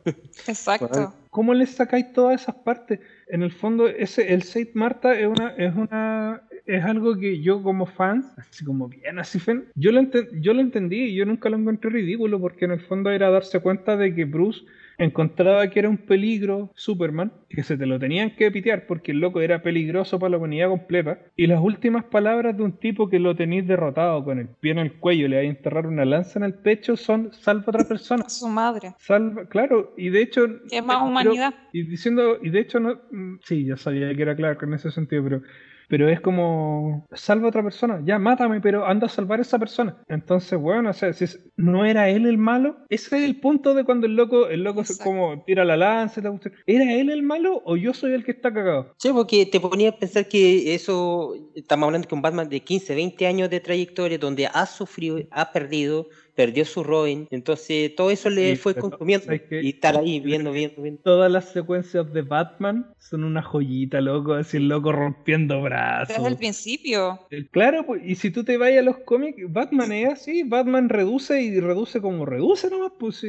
[0.47, 1.15] Exacto.
[1.32, 3.00] ¿Cómo le sacáis todas esas partes?
[3.28, 7.62] En el fondo, ese, el Saint Marta es una, es una, es algo que yo
[7.62, 9.40] como fan, así como bien así
[9.76, 10.02] yo lo,
[10.40, 13.60] yo lo entendí y yo nunca lo encontré ridículo porque en el fondo era darse
[13.60, 14.62] cuenta de que Bruce
[14.98, 19.20] encontraba que era un peligro Superman, que se te lo tenían que pitear porque el
[19.20, 23.20] loco era peligroso para la humanidad completa, y las últimas palabras de un tipo que
[23.20, 26.40] lo tenéis derrotado con el pie en el cuello, le vais a enterrar una lanza
[26.40, 28.30] en el pecho, son salva a otra persona.
[28.30, 28.94] Su madre.
[29.00, 30.46] Salva, claro, y de hecho...
[30.70, 31.54] Es más pero- humanidad.
[31.74, 34.92] y diciendo, y de hecho no, mm, sí, ya sabía que era claro en ese
[34.92, 35.42] sentido, pero,
[35.92, 39.60] pero es como, salva a otra persona, ya mátame, pero anda a salvar a esa
[39.60, 40.02] persona.
[40.08, 43.74] Entonces, bueno, o sea, si es- no era él el malo, ese es el punto
[43.74, 45.04] de cuando el loco, el loco Exacto.
[45.04, 46.54] como tira la lanza, y la cuestión.
[46.66, 48.94] ¿era él el malo o yo soy el que está cagado?
[49.00, 52.96] Sí, porque te ponía a pensar que eso, estamos hablando que un Batman de 15,
[52.96, 58.30] 20 años de trayectoria, donde ha sufrido, ha perdido, perdió su Robin, entonces todo eso
[58.30, 61.02] le Sí, fue consumiendo y estar ahí viendo, viendo, viendo.
[61.04, 66.15] Todas las secuencias de Batman son una joyita, loco, así el loco rompiendo brazos.
[66.15, 67.20] Desde el principio.
[67.30, 70.89] Eh, Claro, pues, y si tú te vayas a los cómics, Batman es así, Batman
[70.89, 73.28] reduce y reduce como reduce nomás, pues sí.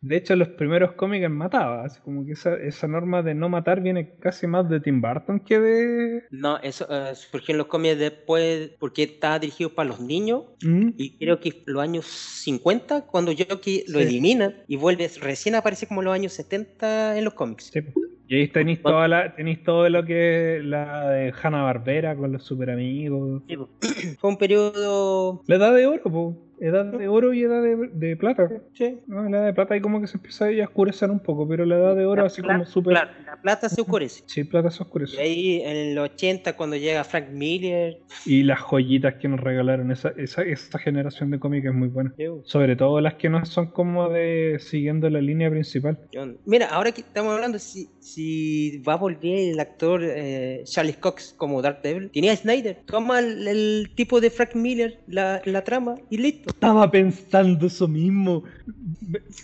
[0.00, 3.48] De hecho, en los primeros cómics mataba, así como que esa, esa norma de no
[3.48, 6.22] matar viene casi más de Tim Burton que de...
[6.30, 10.90] No, eso eh, surgió en los cómics después porque estaba dirigido para los niños ¿Mm?
[10.96, 14.06] y creo que los años 50 cuando Jockey lo Sí.
[14.06, 17.70] eliminan y vuelve, recién aparece como en los años 70 en los cómics.
[17.72, 17.80] Sí.
[18.26, 22.32] Y ahí tenéis, toda la, tenéis todo lo que es la de Hanna Barbera con
[22.32, 23.42] los super amigos.
[23.46, 23.68] Sí, po.
[24.18, 25.42] Fue un periodo...
[25.46, 26.36] La edad de oro, pues.
[26.60, 28.48] Edad de oro y edad de, de plata.
[28.72, 28.98] Sí.
[29.06, 31.64] No, la edad de plata ahí como que se empieza a oscurecer un poco, pero
[31.64, 32.92] la edad de oro La así como súper...
[32.94, 34.22] Claro, la plata se oscurece.
[34.26, 35.20] Sí, plata se Y oscurece.
[35.20, 40.12] ahí en los 80 cuando llega Frank Miller, Y las joyitas que nos regalaron esa,
[40.16, 42.14] esa, esa generación de cómics es muy buena.
[42.44, 45.98] Sobre todo las que no son como de siguiendo la línea principal.
[46.46, 51.34] Mira, ahora que estamos hablando, si, si va a volver el actor eh, Charles Cox
[51.36, 52.78] como Dark Devil, tenía a Snyder.
[52.86, 56.43] Toma el, el tipo de Frank Miller, la, la trama y listo.
[56.46, 58.44] Estaba pensando eso mismo.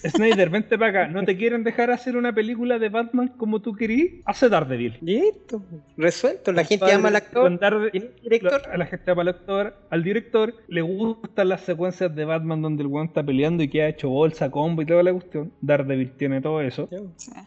[0.09, 1.13] Snyder, vente para acá.
[1.13, 4.15] ¿No te quieren dejar hacer una película de Batman como tú querías?
[4.25, 4.99] Hace Daredevil.
[5.01, 5.63] Listo.
[5.97, 6.53] Resuelto.
[6.53, 7.59] La gente ama al actor.
[8.23, 8.63] director.
[8.71, 9.75] A la gente ama al actor.
[9.91, 13.83] Al director le gustan las secuencias de Batman donde el weón está peleando y que
[13.83, 15.53] ha hecho bolsa, combo y toda la cuestión.
[15.61, 16.89] Daredevil tiene todo eso.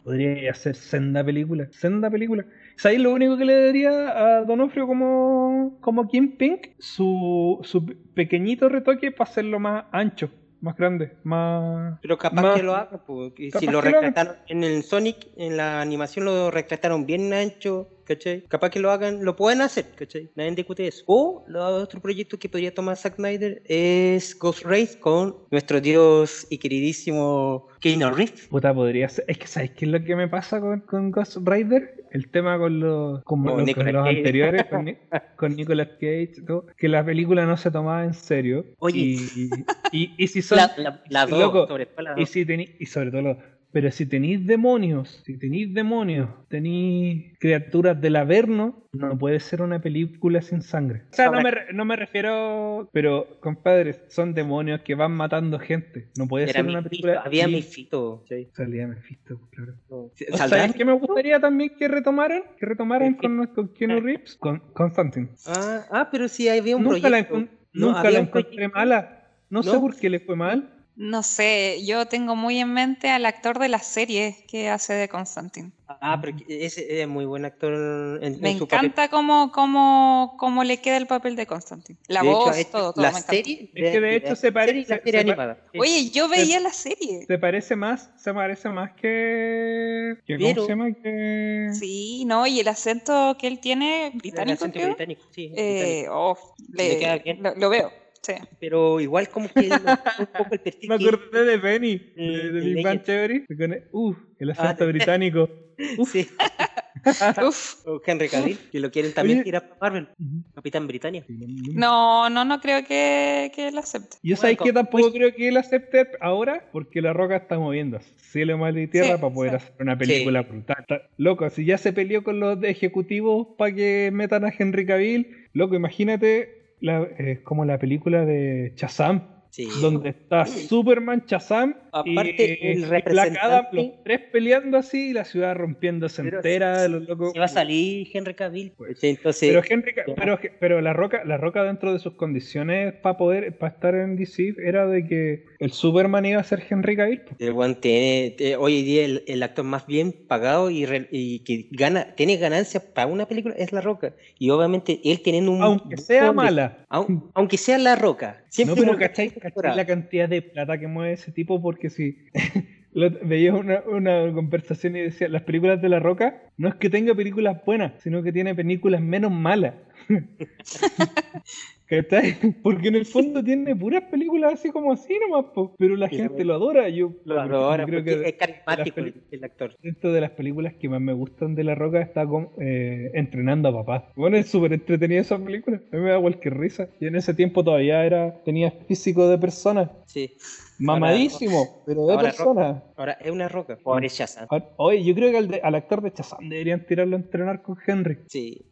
[0.03, 1.67] Podría hacer senda película.
[1.71, 2.45] Senda película.
[2.77, 6.67] ¿Sabéis lo único que le daría a Donofrio como, como Kim Pink?
[6.79, 11.99] Su, su pequeñito retoque para hacerlo más ancho, más grande, más...
[12.01, 15.81] Pero capaz más- que lo haga, porque si lo retrataron en el Sonic, en la
[15.81, 18.41] animación lo retrataron bien ancho, ¿cachai?
[18.47, 20.29] Capaz que lo hagan, lo pueden hacer, ¿cachai?
[20.35, 21.03] Nadie discute eso.
[21.07, 26.45] O lo otro proyecto que podría tomar Zack Snyder es Ghost Race con nuestro dios
[26.49, 28.47] y queridísimo Keanu Reeves.
[28.49, 29.25] Puta, podría ser.
[29.27, 32.03] Es que, ¿sabéis qué es lo que me pasa con, con Ghost Rider?
[32.11, 34.17] El tema con los, Con lo- con los Cage.
[34.17, 34.97] anteriores, con, Ni-
[35.35, 36.33] con Nicolas Cage,
[36.77, 38.65] que la película no se tomaba en serio.
[38.79, 38.99] Oye.
[38.99, 39.49] Y,
[39.91, 40.57] y, y si son.
[40.59, 42.29] La, la, la dos, loco, sobre todo la Y dos.
[42.29, 43.37] si tení, y sobre todo, lo-
[43.73, 49.81] pero si tenéis demonios, si tenéis demonios, tenéis criaturas del Averno, no puede ser una
[49.81, 51.01] película sin sangre.
[51.11, 56.09] O sea, no me, no me refiero, pero compadres, son demonios que van matando gente.
[56.15, 57.21] No puede Era ser una película.
[57.25, 58.47] había sin- Mephisto, ¿cachai?
[58.53, 59.73] Salía Mephisto, claro.
[59.89, 59.95] No.
[59.97, 60.59] ¿O ¿Saldrá?
[60.59, 62.43] ¿Sabes qué me gustaría también que retomaran?
[62.59, 65.29] Que retomaran con, con Keanu Reeves, con Constantine.
[65.47, 67.51] Ah, ah, pero sí había un Nunca la, proyecto.
[67.73, 68.77] No, nunca había la encontré proyecto.
[68.77, 69.19] mala.
[69.49, 70.72] No, sé por qué le fue mal.
[70.95, 75.09] No sé, yo tengo muy en mente al actor de la serie que hace de
[75.09, 75.71] Constantine.
[75.87, 78.85] Ah, pero ese es muy buen actor en, Me en su papel.
[78.91, 81.97] encanta cómo, cómo, cómo le queda el papel de Constantine.
[82.07, 83.01] La De voz, hecho todo, todo.
[83.03, 83.33] la me encanta.
[83.33, 85.57] serie, Es que de hecho la se parece- se animada.
[85.79, 87.25] Oye, yo veía la serie.
[87.25, 90.17] Se parece más, se parece más que.
[90.27, 90.91] que ¿Cómo se llama?
[90.93, 91.69] Que.
[91.73, 94.87] Sí, no, y el acento que él tiene, El británico, acento creo.
[94.89, 96.13] británico, sí, Eh, británico.
[96.15, 97.41] oh, Le le- queda bien.
[97.41, 98.02] Lo, lo veo.
[98.23, 98.33] Sí.
[98.59, 103.01] pero igual como que un poco el perfil Me acordé de Benny, de, Big Bang
[103.01, 103.03] Legend.
[103.03, 103.45] Theory.
[103.47, 105.49] con el- Uh, el acento Ah, británico.
[106.11, 106.27] sí,
[107.45, 107.85] Uf.
[107.87, 109.43] o Henry Cavill, que lo quieren también Oye.
[109.45, 110.43] tirar para Marvel, Ujú.
[110.55, 111.25] Capitán Britannia.
[111.27, 114.17] No, no, no creo que, que él acepte.
[114.23, 117.99] Yo sabéis que tampoco pues- creo que él acepte ahora, porque la roca está moviendo
[118.31, 119.55] cielo, mar y tierra Sí, para poder sí.
[119.57, 120.77] hacer una película brutal.
[120.79, 125.47] Está- Loco, si ya se peleó con los ejecutivos para que metan a Henry Cavill,
[125.53, 129.67] loco, imagínate la, eh, como la película de Shazam, Sí.
[129.81, 135.09] donde está Superman, Shazam Aparte, y, el y Black Adam, representante- los tres peleando así
[135.09, 137.33] y la ciudad rompiéndose Pero entera, si- los locos.
[137.33, 138.71] Se va a salir Henry Cavill.
[138.75, 139.03] Pues.
[139.03, 143.55] Entonces, Pero, Henry pero, pero la roca, la roca dentro de sus condiciones para poder,
[143.59, 147.21] para estar en DC era de que el Superman iba a ser Henry Cavill.
[147.21, 147.35] po.
[147.37, 151.07] el weón tiene, te- hoy en día el, el actor más bien pagado y, re-
[151.11, 154.15] y que gana, tiene ganancias para una película es La Roca.
[154.39, 155.61] Y obviamente él teniendo un...
[155.61, 156.85] Aunque sea mala.
[156.89, 158.42] au- aunque sea La Roca.
[158.53, 159.33] No, Siempre pero una ¿cachai,
[159.75, 161.59] la cantidad de plata que mueve ese tipo?
[161.59, 162.19] Porque si
[163.23, 167.15] veías una, una conversación y decía, las películas de La Roca no es que tenga
[167.15, 169.73] películas buenas, sino que tiene películas menos malas.
[172.63, 175.75] Porque en el fondo tiene puras películas así como así nomás, po.
[175.77, 176.89] pero la Sí, gente lo adora.
[176.89, 179.75] Yo, Lo adora creo que es carismático el, el actor.
[179.83, 183.69] dentro de las películas que más me gustan de La Roca está con, eh, entrenando
[183.69, 184.11] a papá.
[184.15, 185.81] Bueno, es súper entretenida esa película.
[185.91, 186.87] A mí me da cualquier risa.
[186.99, 189.91] Y en ese tiempo todavía era tenía físico de persona.
[190.07, 190.33] Sí.
[190.79, 192.83] Mamadísimo, pero de ahora persona.
[192.95, 193.77] Ahora es una roca.
[193.77, 194.07] Pobre.
[194.49, 197.61] Ahora- Oye, yo creo que al, de- al actor de Shazam deberían tirarlo a entrenar
[197.61, 198.17] con Henry.
[198.27, 198.65] Sí.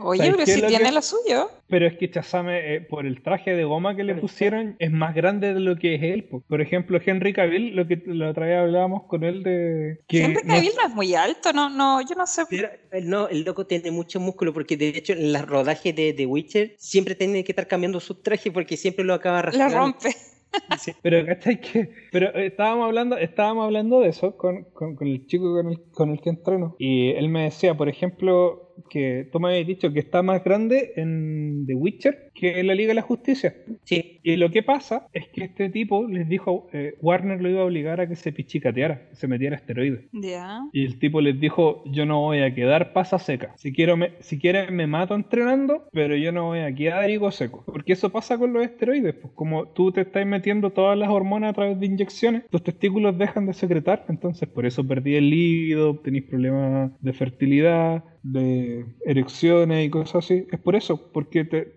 [0.00, 1.50] Oye, ¿Sabes pero si lo tiene que- lo suyo.
[1.68, 5.14] Pero es que Shazam, eh, por el traje de goma que le pusieron, es más
[5.14, 6.24] grande de lo que es él.
[6.24, 6.42] po.
[6.48, 10.00] Por ejemplo, Henry Cavill, lo que la otra vez hablábamos con él de...
[10.08, 12.42] Que Henry Cavill no es muy alto, no, no, yo no sé.
[12.48, 16.12] Pero el, no, el loco tiene mucho músculo porque de hecho en los rodajes de
[16.14, 19.76] The Witcher siempre tiene que estar cambiando su traje porque siempre lo acaba La rasgando.
[19.78, 20.08] rompe.
[20.80, 21.90] Sí, pero ¿cachai que?
[22.10, 25.82] Pero eh, estábamos hablando, estábamos hablando de eso con, con- con el chico con el,
[25.92, 26.74] con el que entreno.
[26.78, 30.92] Y él me decía, por ejemplo, que tú me habías dicho que está más grande
[30.96, 33.54] en The Witcher que la Liga de la Justicia.
[33.84, 34.20] Sí.
[34.22, 37.64] Y lo que pasa es que este tipo les dijo, eh, Warner lo iba a
[37.64, 40.04] obligar a que se pichicateara, que se metiera esteroides.
[40.12, 40.60] Ya.
[40.72, 43.54] Y el tipo les dijo, yo no voy a quedar pasa seca.
[43.56, 47.30] Si quiero me, si quieren me mato entrenando, pero yo no voy a quedar higo
[47.30, 47.64] seco.
[47.66, 49.14] Porque eso pasa con los esteroides.
[49.14, 53.18] Pues como tú te estás metiendo todas las hormonas a través de inyecciones, tus testículos
[53.18, 54.04] dejan de secretar.
[54.08, 60.46] Entonces por eso perdí el líquido, tenéis problemas de fertilidad, de erecciones y cosas así.
[60.50, 61.74] Es por eso, porque te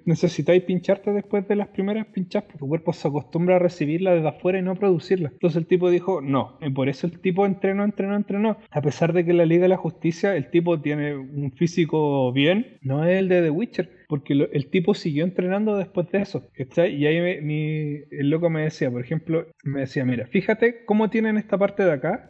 [0.59, 4.59] pincharte después de las primeras pinchas, porque tu cuerpo se acostumbra a recibirla desde afuera
[4.59, 5.29] y no producirla.
[5.31, 8.57] Entonces el tipo dijo, no, y por eso el tipo entrenó, entrenó, entrenó.
[8.69, 12.31] A pesar de que en la Liga de la Justicia el tipo tiene un físico
[12.33, 14.01] bien, no es el de The Witcher.
[14.09, 16.43] Porque el tipo siguió entrenando después de eso.
[16.57, 21.09] Y ahí me- mi- el loco me decía, por ejemplo, me decía, mira, fíjate cómo
[21.09, 22.29] tienen esta parte de acá,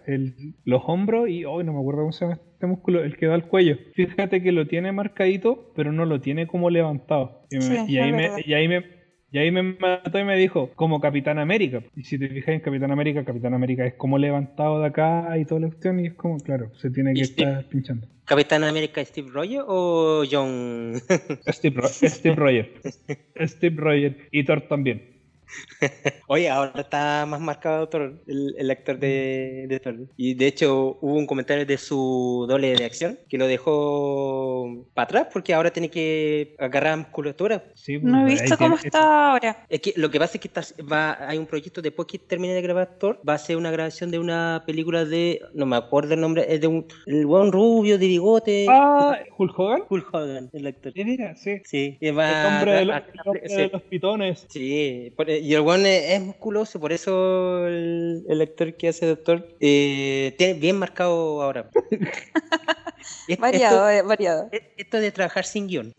[0.64, 3.34] los hombros y, hoy no me acuerdo cómo se llama este músculo, el que da
[3.34, 3.78] al cuello.
[3.96, 7.48] Fíjate que lo tiene marcadito, pero no lo tiene como levantado.
[7.50, 9.02] Y, me- Sí, y ahí, me, y ahí me...
[9.34, 11.82] Y ahí me mató y me dijo, como Capitán América.
[11.96, 15.46] Y si te fijas en Capitán América, Capitán América es como levantado de acá y
[15.46, 18.08] toda la cuestión, y es como, claro, se tiene que Steve- estar pinchando.
[18.26, 20.96] ¿Capitán América Steve Rogers o John?
[21.48, 22.70] Steve, Ro- Steve Rogers.
[23.46, 24.18] Steve Rogers.
[24.32, 25.21] Y Thor también.
[26.28, 29.96] Oye, ahora está más marcado Thor, el, el actor de, de Thor.
[30.18, 35.06] Y de hecho hubo un comentario de su doble de acción que lo dejó para
[35.06, 37.64] atrás porque ahora tiene que agarrar musculatura.
[37.76, 39.66] Sí, No he visto cómo tiene- está ahora.
[39.70, 42.54] Es que lo que pasa es que está- va, hay un proyecto después que termine
[42.54, 46.14] de grabar Thor, va a ser una grabación de una película de, no me acuerdo
[46.14, 49.82] el nombre, es de un, el buen rubio de bigote, Ah, Hulk Hogan.
[49.90, 50.94] Hulk Hogan, el actor.
[50.94, 51.62] Sí, mira, sí.
[51.66, 54.46] Sí, y El va hombre, de los, a- el hombre de los pitones.
[54.50, 59.06] Sí, por- y el one es, es musculoso, por eso el, el actor que hace
[59.06, 61.70] doctor eh, tiene bien marcado ahora.
[63.40, 64.50] Variado, eh, variado.
[64.52, 65.94] Esto, esto de trabajar sin guion.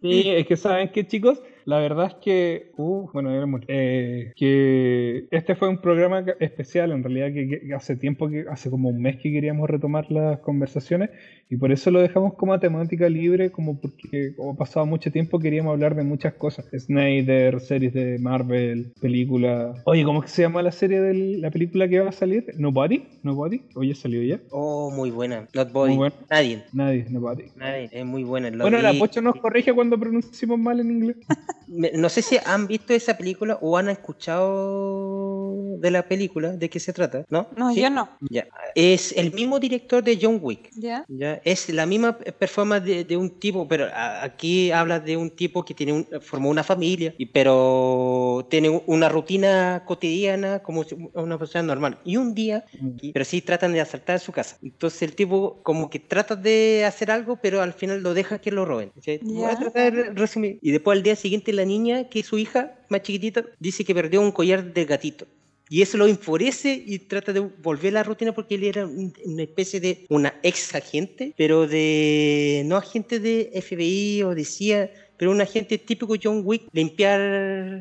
[0.00, 3.66] Sí, es que saben que chicos, la verdad es que, uh, bueno, era mucho.
[3.68, 8.70] Eh, que este fue un programa especial, en realidad que, que hace tiempo, que hace
[8.70, 11.10] como un mes que queríamos retomar las conversaciones
[11.50, 15.10] y por eso lo dejamos como a temática libre, como porque como ha pasado mucho
[15.10, 16.66] tiempo queríamos hablar de muchas cosas.
[16.74, 19.80] Snyder, series de Marvel, películas.
[19.84, 22.46] Oye, ¿cómo es que se llama la serie de la película que va a salir?
[22.58, 24.40] Nobody, Nobody, oye, salió ya.
[24.50, 25.48] Oh, muy buena.
[25.54, 26.12] Not buena.
[26.30, 26.64] Nadie.
[26.72, 27.44] Nadie, Nobody.
[27.56, 27.88] Nadie.
[27.92, 28.50] Es muy buena.
[28.50, 28.92] Bueno, la.
[28.98, 31.16] Pocho nos corrige cuando pronunciamos mal en inglés.
[31.66, 36.80] No sé si han visto esa película o han escuchado de la película, de qué
[36.80, 37.48] se trata, ¿no?
[37.56, 37.80] No, ¿Sí?
[37.80, 38.08] yo no.
[38.30, 38.46] Ya.
[38.74, 40.70] Es el mismo director de John Wick.
[40.74, 41.04] ¿Ya?
[41.08, 45.30] Ya, es la misma performance de, de un tipo, pero a- aquí habla de un
[45.30, 51.38] tipo que tiene un- formó una familia, y, pero tiene una rutina cotidiana como una
[51.38, 51.98] persona normal.
[52.04, 52.64] Y un día,
[53.00, 54.56] y- pero sí tratan de asaltar su casa.
[54.62, 58.50] Entonces el tipo como que trata de hacer algo, pero al final lo deja que
[58.50, 58.90] lo roben.
[59.22, 60.58] Voy a tratar de resumir.
[60.62, 64.20] Y después al día siguiente la niña, que su hija más chiquitita, dice que perdió
[64.20, 65.26] un collar de gatito.
[65.70, 69.12] Y eso lo enfurece y trata de volver a la rutina porque él era un-
[69.26, 74.90] una especie de una ex agente, pero de no agente de FBI o de CIA,
[75.18, 77.20] pero un agente típico John Wick, limpiar,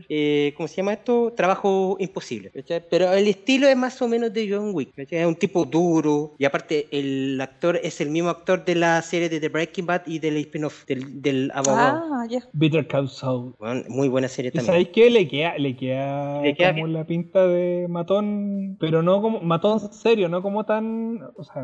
[0.09, 1.33] eh, ¿cómo se llama esto?
[1.35, 2.49] Trabajo imposible.
[2.51, 2.83] ¿cachai?
[2.89, 4.93] Pero el estilo es más o menos de John Wick.
[4.95, 5.19] ¿cachai?
[5.19, 9.29] Es un tipo duro y aparte el actor es el mismo actor de la serie
[9.29, 12.01] de The Breaking Bad y del spin-off del, del abogado.
[12.13, 12.39] Ah, ya.
[12.53, 13.53] Bitter Call Saul.
[13.59, 14.65] Bueno, muy buena serie ¿Y también.
[14.65, 15.09] sabéis qué?
[15.09, 19.79] Le queda, le queda, Le queda como la pinta de matón, pero no como matón
[19.93, 21.63] serio, no como tan, o sea,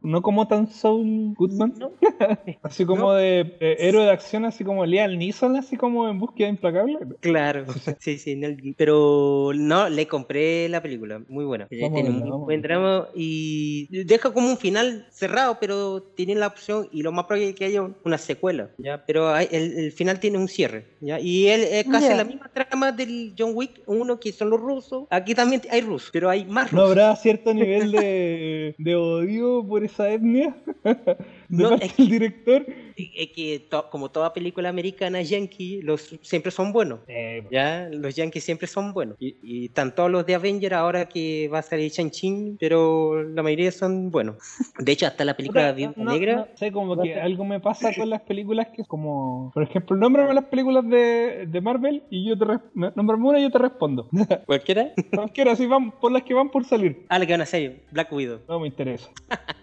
[0.00, 1.92] no como tan Saul Goodman, No.
[2.62, 3.12] así como No.
[3.14, 6.98] de eh, héroe de acción, así como Liam Neeson, así como en búsqueda implacable.
[7.20, 7.64] Claro,
[8.00, 11.68] sí, sí, no, pero no, le compré la película, muy buena.
[11.70, 16.88] Vamos tiene un buen drama y deja como un final cerrado, pero tiene la opción
[16.92, 19.04] y lo más probable es que haya un- una secuela, ¿ya?
[19.06, 21.18] Pero hay- el, el final tiene un cierre, ¿ya?
[21.20, 22.16] Y él es casi Ya.
[22.16, 26.10] la misma trama del John Wick, uno que son los rusos, aquí también hay rusos,
[26.12, 26.90] pero hay más ¿No rusos.
[26.90, 30.54] habrá cierto nivel de, de odio por esa etnia
[31.52, 32.66] de No, parte es del director?
[32.96, 37.00] Es que to- como toda película americana yankee, los siempre son buenos.
[37.08, 39.16] Eh, Ya, los Yankees siempre son buenos.
[39.20, 43.70] Y, y todos los de Avenger ahora que va a salir Shang-Chi, pero la mayoría
[43.72, 44.36] son buenos.
[44.78, 46.36] De hecho, hasta la película Viuda no- Negra.
[46.36, 49.96] no sé, como que algo me pasa con las películas que es como, por ejemplo,
[49.96, 54.08] nómbrame las películas de, de Marvel y yo te nómbrame una y yo te respondo.
[54.46, 54.92] ¿Cualquiera?
[55.14, 57.04] Cualquiera, si van por las que van por salir.
[57.08, 57.82] Ah, la que van a salir.
[57.90, 58.40] Black Widow.
[58.48, 59.10] No me interesa.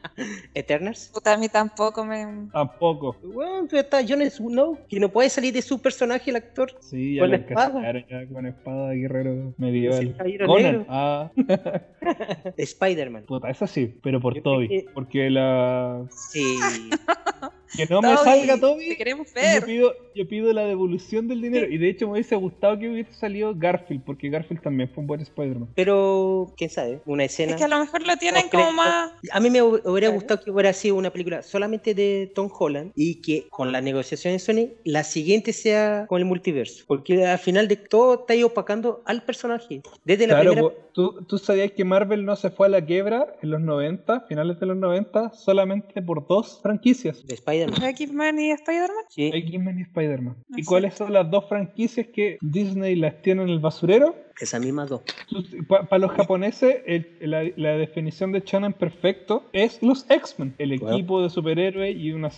[0.53, 1.09] Eternals.
[1.13, 2.49] Puta, a mí tampoco me.
[2.51, 3.15] Tampoco.
[3.23, 6.71] Bueno, pero está Jon Snow, que no puede salir de su personaje el actor.
[6.81, 8.03] Sí, ya Con la la espada.
[8.09, 10.15] ya con espada guerrero medieval.
[10.25, 10.85] Sí, Conan.
[10.89, 11.31] Ah,
[12.57, 13.23] Spider-Man.
[13.25, 14.67] puta, esa sí, pero por Yo Toby.
[14.67, 16.05] que- Porque la.
[16.11, 16.57] Sí.
[17.75, 18.95] Que no me Toby, salga Te Toby.
[18.95, 19.65] queremos Yo ver.
[19.65, 21.67] pido, yo pido la devolución del dinero.
[21.69, 25.07] Y de hecho me hubiese gustado que hubiese salido Garfield, porque Garfield también fue un
[25.07, 25.69] buen Spider-Man.
[25.75, 27.51] Pero, quién sabe, una escena.
[27.51, 29.11] Es que a lo mejor lo tienen como más.
[29.31, 32.91] A mí me hu- hubiera gustado que hubiera sido una película solamente de Tom Holland
[32.95, 36.83] y que con la negociación de Sony la siguiente sea con el multiverso.
[36.87, 39.81] Porque al final de todo está ahí opacando al personaje.
[40.03, 40.75] Desde la Claro, primera.
[40.93, 44.59] ¿tú, tú sabías que Marvel no se fue a la quiebra en los 90, finales
[44.59, 47.25] de los 90, solamente por dos franquicias.
[47.25, 47.89] De Spider-Man.
[47.89, 49.03] X-Men y Spider-Man.
[49.09, 49.31] Sí.
[49.33, 50.35] X-Men y Spider-Man.
[50.37, 50.67] ¿Y Exacto.
[50.69, 54.15] cuáles son las dos franquicias que Disney las tiene en el basurero?
[54.39, 55.01] Esas mismas dos.
[55.67, 60.95] Para los japoneses, el- la, la definición de shonen perfecto es los X-Men, el Bueno.
[60.95, 62.29] equipo de superhéroes y una,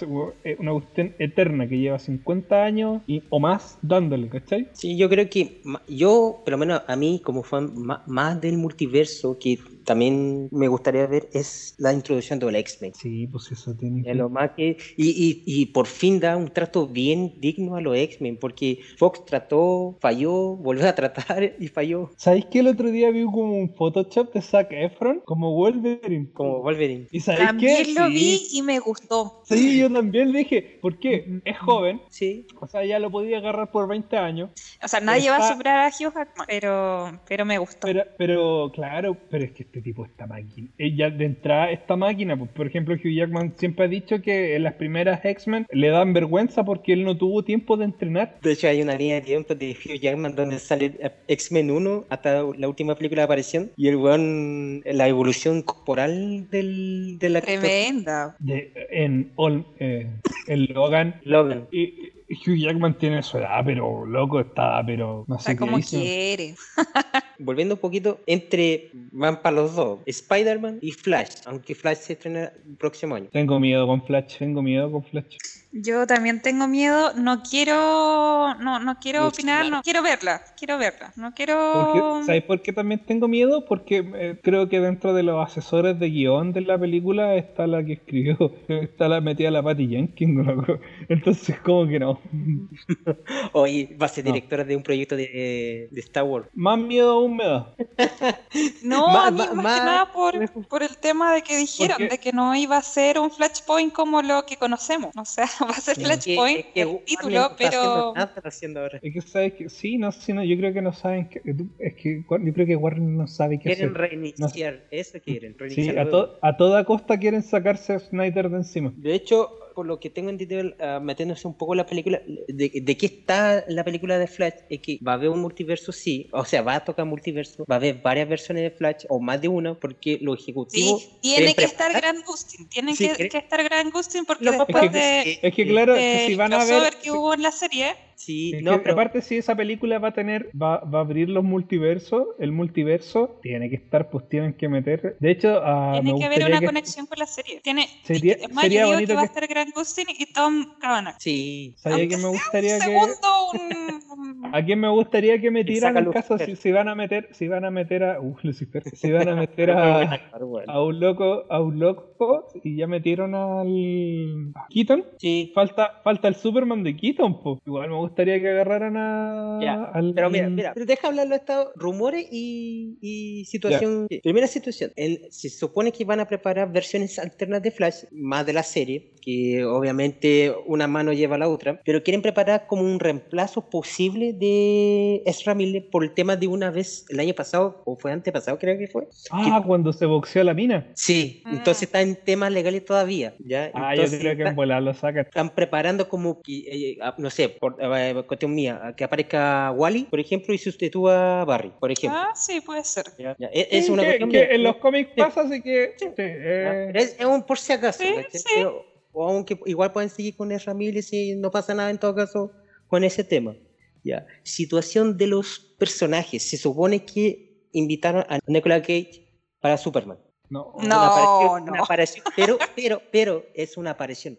[0.43, 4.67] eh, una cuestión eterna que lleva 50 años y, o más dándole, ¿cachai?
[4.73, 7.71] Sí, yo creo que yo, por lo menos a mí, como fan
[8.07, 12.93] más del multiverso, que también me gustaría ver, es la introducción de los X-Men.
[12.95, 16.47] Sí, pues eso tiene Es lo más que- y, y, y por fin da un
[16.49, 22.11] trato bien digno a los X-Men, porque Fox trató, falló, volvió a tratar y falló
[22.17, 26.29] ¿Sabéis que el otro día vi como un Photoshop de Zac Efron como Wolverine?
[26.33, 27.07] como Wolverine.
[27.11, 27.67] ¿Y sabéis qué?
[27.83, 28.13] También lo Sí.
[28.13, 29.41] vi y me gustó.
[29.45, 33.87] Sí, yo también dije, porque es joven, Sí, o sea, ya lo podía agarrar por
[33.87, 34.49] 20 años,
[34.83, 37.79] O sea, nadie va a superar a Hugh Jackman, pero, pero me gustó.
[37.87, 40.67] Pero, pero claro, pero es que este tipo está máquina.
[40.77, 44.63] Ella de entrada esta máquina, pues, por ejemplo, Hugh Jackman siempre ha dicho que en
[44.63, 48.37] las primeras X-Men le dan vergüenza porque él no tuvo tiempo de entrenar.
[48.41, 52.05] de hecho hay una línea de tiempo de Hugh Jackman donde sale eh, X-Men 1
[52.09, 57.59] hasta la última película de aparición y el weón, la evolución corporal del, del actor
[57.59, 58.35] Tremenda.
[58.39, 60.07] De, en, All- eh,
[60.47, 61.15] en Logan.
[61.23, 61.67] Logan.
[61.71, 65.59] Y, y Hugh Jackman tiene su edad, pero loco está, pero no sé sea, qué
[65.59, 65.97] como hizo.
[65.97, 66.55] quiere.
[67.39, 72.51] Volviendo un poquito, entre van para los dos, Spider-Man y Flash, aunque Flash se estrena
[72.65, 73.27] el próximo año.
[73.31, 75.37] Tengo miedo con Flash, tengo miedo con Flash.
[75.73, 77.13] Yo también tengo miedo.
[77.15, 78.55] No quiero.
[78.55, 79.61] No, no quiero Mucho, opinar.
[79.61, 79.75] claro.
[79.77, 80.41] No quiero verla.
[80.57, 81.13] Quiero verla.
[81.15, 82.17] No ¿Por quiero.
[82.19, 83.63] qué- ¿Sabes por qué también tengo miedo?
[83.65, 87.83] Porque eh, creo que dentro de los asesores de guion de la película está la
[87.85, 90.65] que escribió, está la metida la Patty Jenkins, no
[91.07, 92.19] entonces como que no.
[93.53, 94.33] Hoy va a ser No.
[94.33, 96.47] directora de un proyecto de, de Star Wars.
[96.53, 97.73] Más miedo aún me da.
[98.83, 101.55] No, Ma- a mí ma- más, ma- que nada por, por el tema de que
[101.57, 105.11] dijeron, de que no iba a ser un flashpoint como lo que conocemos.
[105.15, 106.05] O sea, Va a ser Es que-
[106.35, 108.99] Flashpoint es que el Warner título, no pero haciendo ahora.
[109.01, 111.41] Es que sabes que sí, no sé, no, yo creo que no saben que
[111.79, 113.97] es que yo creo que Warner no sabe qué Quieren hacer.
[114.09, 115.99] reiniciar, eso quieren, Sí, reiniciar.
[115.99, 118.93] a, el to- a toda costa quieren sacarse a Snyder de encima.
[118.95, 122.71] De hecho, por lo que tengo entendido, ah, metiéndose un poco en la película, de,
[122.83, 126.27] de qué está la película de Flash, es que va a haber un multiverso, sí,
[126.31, 129.41] o sea, va a tocar multiverso, va a haber varias versiones de Flash, o más
[129.41, 131.09] de una, porque los sí, ejecutivos...
[131.21, 132.67] tiene quieren que estar Grant Gustin.
[132.69, 136.53] Tiene Sí, que, estar Grant Gustin porque después es que- Es que claro, si van
[136.53, 136.93] a ver...
[137.01, 137.95] que hubo en la serie,
[138.25, 138.93] Sí, Es no, que pero...
[138.93, 143.39] aparte si esa película va a tener, va, va a abrir los multiversos, el multiverso
[143.41, 145.17] tiene que estar, pues tienen que meter.
[145.19, 147.59] De hecho, ah, tiene me que haber una que- conexión con la serie.
[147.63, 150.05] Tiene, Sería- es más, sería yo digo bonito que va a que- estar Grant Gustin
[150.17, 151.15] y Tom Cavanagh.
[151.19, 155.97] Sí, ¿Sabía que me gustaría un que segundo, un- a quién me gustaría que metieran
[155.97, 159.11] en caso si, si van a meter, si van a meter a uh, Lucifer, si
[159.11, 160.19] van a meter a,
[160.67, 166.35] a un loco, a un loco y ya metieron al Keaton, Sí, falta, falta el
[166.35, 167.61] Superman de Keaton, po.
[167.65, 171.67] Igual me gustaría que agarraran a Ya, al Pero mira, mira, pero deja hablarlo estos
[171.75, 174.07] rumores y, y situación.
[174.21, 178.53] Primera situación, el- se supone que van a preparar versiones alternas de Flash, más de
[178.53, 182.99] la serie, que obviamente una mano lleva a la otra, pero quieren preparar como un
[182.99, 187.97] reemplazo posible de Ezra Miller por el tema de una vez el año pasado, o
[187.97, 189.07] fue antepasado creo que fue.
[189.31, 190.91] Ah, cuando se boxeó la mina.
[190.95, 191.57] Sí, Mm.
[191.57, 193.71] entonces está en temas legales todavía, ¿ya?
[193.73, 195.25] Ah, yo Entonces, creo que en volar lo sacan.
[195.25, 196.57] están preparando como que,
[196.91, 201.41] eh, ah, no sé, por eh, cuestión mía, que aparezca Wally, por ejemplo, y sustituya
[201.41, 202.19] a Barry, por ejemplo.
[202.19, 203.05] Ah, sí, puede ser.
[203.17, 204.55] Ya, ya, Es, es Sí, una que, cuestión que mía.
[204.55, 205.21] en los cómics Sí.
[205.21, 206.05] pasa, así que Sí.
[206.17, 208.03] eh, Es, es un por si acaso.
[208.03, 208.39] Sí, ¿cachai?
[208.39, 208.45] sí.
[208.55, 212.15] Pero- o aunque igual pueden seguir con Ezra Miller si no pasa nada en todo
[212.15, 212.51] caso
[212.87, 213.55] con ese tema.
[214.03, 214.25] Ya.
[214.43, 216.41] Situación de los personajes.
[216.43, 219.27] Se supone que invitaron a Nicolas Cage
[219.59, 220.17] para Superman.
[220.49, 220.73] no.
[220.81, 220.85] No.
[220.85, 221.71] Una aparición- no.
[221.73, 224.37] una aparición, pero, pero, pero es una aparición.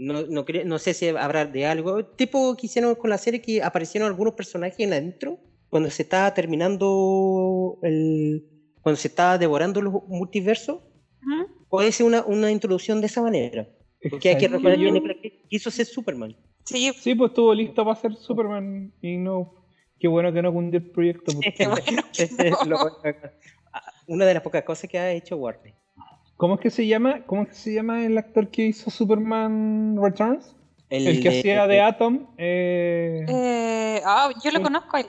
[0.00, 2.04] No, no, creo- no sé si habrá de algo.
[2.04, 5.38] Tipo que hicieron con la serie que aparecieron algunos personajes intro
[5.68, 8.44] cuando se estaba terminando el.
[8.82, 10.80] cuando se estaba devorando los multiversos.
[11.68, 13.68] Puede ser una, una introducción de esa manera.
[14.10, 16.34] Porque hay que ¿sabes recordar que quiso ser Superman.
[16.64, 19.54] Sí, Sí, pues estuvo listo para ser Superman y no.
[19.98, 21.32] Qué bueno que no cundió el proyecto.
[21.32, 21.46] pues.
[21.56, 22.26] qué bueno que
[22.68, 22.78] no.
[24.06, 25.74] Una de las pocas cosas que ha hecho Warner.
[26.40, 27.22] ¿Cómo es que se llama?
[27.26, 30.56] ¿Cómo es que se llama el actor que hizo Superman Returns?
[30.88, 32.28] El, que de- hacía de Atom.
[32.38, 33.26] Eh...
[33.28, 34.96] Eh, ah, yo lo conozco.
[34.96, 35.06] él.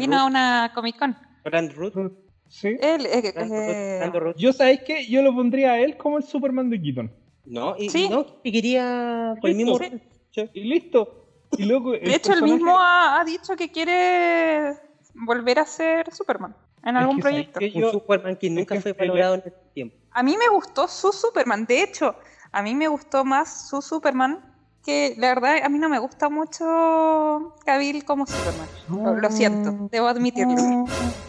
[0.00, 1.16] Vino a una Comic Con.
[1.44, 2.12] Brand Ruth-
[2.48, 2.68] Sí.
[2.80, 4.36] Él, eh, Brand Ruth- eh, Brand Ruth.
[4.36, 5.06] Yo, ¿sabéis qué?
[5.06, 7.12] Yo lo pondría a él como el Superman de Keaton.
[7.46, 8.06] No, y, Sí.
[8.06, 9.78] y no, y quería con el mismo.
[9.78, 10.50] Sí.
[10.54, 11.28] Y listo.
[11.56, 14.72] Y luego, de hecho, él mismo ha, ha dicho que quiere
[15.14, 17.58] volver a ser Superman en Es algún que ¿sabéis proyecto.
[17.60, 17.72] qué?
[17.74, 19.96] Un Yo- Superman que nunca que fue el- valorado en este tiempo.
[20.12, 21.64] A mí me gustó su Superman.
[21.66, 22.14] De hecho,
[22.52, 24.50] a mí me gustó más su Superman.
[24.84, 28.68] Que la verdad, a mí no me gusta mucho Cavill como Superman.
[28.90, 30.84] Lo, lo siento, debo admitirlo.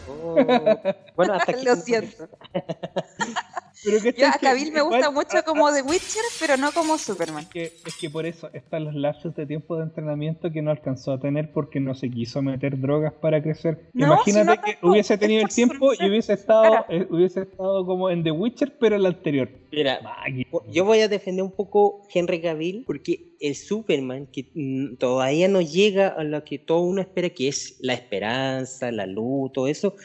[0.09, 0.35] Oh.
[1.15, 1.63] Bueno, hasta aquí.
[1.65, 2.27] Lo siento.
[3.85, 6.57] Pero que Yo a es que Cavill me gusta igual- mucho como The Witcher, pero
[6.57, 7.43] no como Superman.
[7.43, 10.71] Es que, es que por eso están los lapsos de tiempo de entrenamiento que no
[10.71, 13.89] alcanzó a tener porque no se quiso meter drogas para crecer.
[13.93, 17.41] No, Imagínate si no que hubiese es tenido el tiempo y hubiese estado, eh, hubiese
[17.43, 19.49] estado como en The Witcher, pero el anterior.
[19.75, 19.99] Mira,
[20.71, 24.45] yo voy a defender un poco Henry Cavill porque el Superman que
[24.97, 29.51] todavía no llega a lo que todo uno espera que es la esperanza, la luz,
[29.51, 29.95] todo eso.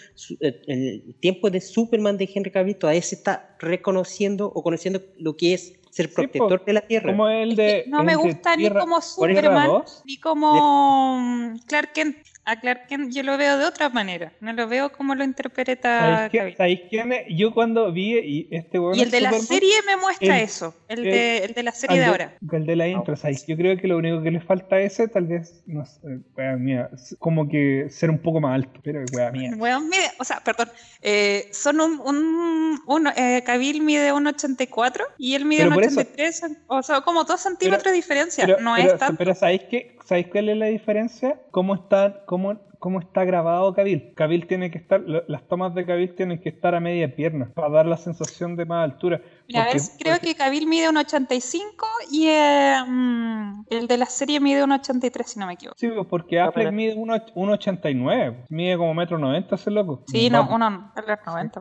[0.67, 5.55] El tiempo de Superman de Henry Cavill todavía se está reconociendo o conociendo lo que
[5.55, 7.11] es ser protector de la Tierra.
[7.11, 7.83] Como el Es de.
[7.85, 10.03] que no el me gusta ni como Superman, 2.
[10.07, 12.17] ni como Clark Kent.
[12.45, 14.33] A Clark Kent yo lo veo de otra manera.
[14.41, 17.27] No lo veo como lo interpreta ¿Sabéis, quién es?
[17.29, 20.75] Yo cuando vi y este weón Y el de la serie me muestra el- eso.
[20.89, 22.35] El, el- de, el de la serie de ahora.
[22.51, 23.47] El de la intro, ¿sabéis?
[23.47, 26.01] Yo creo que lo único que le falta a ese, tal vez, no sé,
[26.37, 26.89] wea mía,
[27.19, 29.53] como que ser un poco más alto, pero wea mía.
[29.57, 30.71] Weón mide, o sea, perdón,
[31.03, 36.01] eh, son un, un, uno, eh, Cavill mide 1,84 y él mide Pero por eso-
[36.01, 39.17] 1,83, o sea, como dos centímetros de diferencia, Pero, no pero, es tanto.
[39.19, 39.97] pero ¿sabéis qué?
[40.11, 41.41] ¿Sabéis cuál es la diferencia?
[41.53, 44.13] ¿Cómo está, cómo, cómo está grabado Cavill?
[44.17, 47.69] Cavill tiene que estar, las tomas de Cavill tienen que estar a media pierna para
[47.69, 49.21] dar la sensación de más altura.
[49.47, 54.07] Mira, a ver, creo porque- que Cavill mide 1,85 y eh, mm, el de la
[54.07, 55.79] serie mide 1,83 si no me equivoco.
[55.79, 60.03] Sí, pues, porque Affleck mide uno- 1,89, mide como metro noventa ese loco.
[60.09, 61.61] Sí, no, Va- uno, el de los 90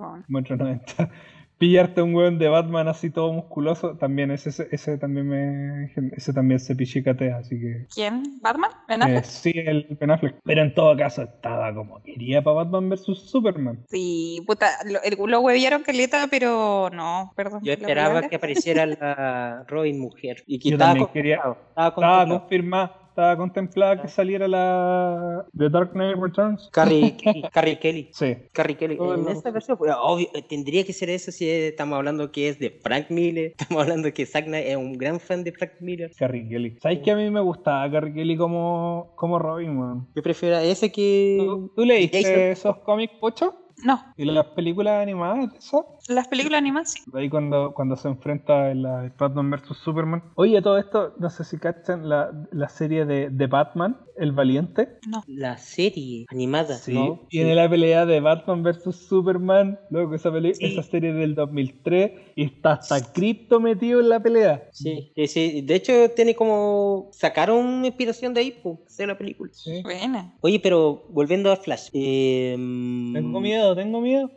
[1.59, 6.33] pillarte un weón de Batman así todo musculoso, también ese, ese, ese también me ese
[6.33, 8.39] también se pichicatea, así que ¿Quién?
[8.41, 8.71] ¿Batman?
[8.87, 10.35] ¿Ben eh, sí, el Ben Affleck.
[10.43, 13.85] Pero en todo caso estaba como quería para Batman vs Superman.
[13.89, 17.59] Sí, puta, lo, el- lo huevearon caleta, pero no, perdón.
[17.63, 20.43] Yo esperaba que apareciera la Robin mujer.
[20.47, 25.91] Y que Yo estaba también quería- estaba confirmada, estaba contemplada que saliera la The Dark
[25.93, 26.69] Knight Returns.
[26.71, 27.41] Carrie Kelly.
[27.51, 28.09] Carrie Kelly.
[28.13, 28.37] Sí.
[28.53, 28.97] Carrie Kelly.
[28.97, 29.51] Todo En esta mundo.
[29.51, 33.09] versión, pues, obvio, eh, tendría que ser eso si estamos hablando que es de Frank
[33.09, 33.53] Miller.
[33.59, 36.11] Estamos hablando que Zack Snyder es un gran fan de Frank Miller.
[36.17, 36.77] Carrie Kelly.
[36.81, 40.07] ¿Sabes que a mí me gustaba Carrie Kelly como, como Robin, weón?
[40.15, 41.37] Yo prefiero a ese que.
[41.39, 42.39] ¿Tú, tú leíste Jason.
[42.39, 43.53] esos cómics, Pocho?
[43.83, 45.81] No, ¿Y las películas animadas de esas?
[46.09, 47.01] las películas animadas sí.
[47.13, 50.23] Ahí cuando, cuando se enfrenta en la Batman vs Superman.
[50.35, 54.97] Oye, todo esto, no sé si cachan la, la serie de, de Batman, El Valiente.
[55.07, 55.23] No.
[55.27, 57.21] La serie animada, Sí, ¿no?
[57.29, 60.65] tiene la pelea de Batman vs Superman, luego esa, pele- Sí.
[60.65, 64.67] esa serie del 2003, y está hasta Crypto metido en la pelea.
[64.73, 65.61] Sí, sí, sí.
[65.61, 67.09] De hecho, tiene como.
[67.13, 69.51] Sacaron inspiración de ahí, pues, hacer la película.
[69.53, 69.81] Sí.
[69.83, 70.33] Buena.
[70.41, 71.89] Oye, pero volviendo a Flash.
[71.93, 74.29] eh, Tengo miedo, tengo miedo.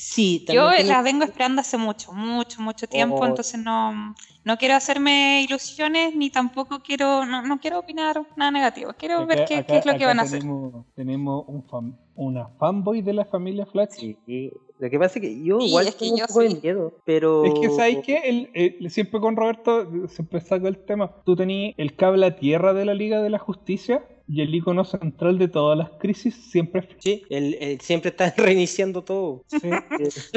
[0.00, 3.26] Sí, Yo también tiene- la vengo esperando hace mucho, mucho, mucho tiempo, Oh.
[3.26, 4.14] entonces no,
[4.44, 8.92] no quiero hacerme ilusiones ni tampoco quiero, no, no quiero opinar nada negativo.
[8.96, 10.38] Quiero ver Acá- qué, acá- qué es lo que van a hacer.
[10.38, 13.90] tenemos, Tenemos un fan- una fanboy de la familia Flash.
[14.24, 16.40] Sí, lo que pasa es que yo Sí, igual es que tengo un yo poco
[16.42, 16.48] sí.
[16.54, 17.44] de miedo, pero...
[17.44, 18.18] Es que, ¿sabes qué?
[18.24, 21.12] El- el- siempre con Roberto, siempre saco el tema.
[21.24, 24.84] Tú tenías el cable a tierra de la Liga de la Justicia y el icono
[24.84, 29.42] central de todas las crisis siempre es Sí, él, él siempre está reiniciando todo.
[29.46, 29.70] Sí.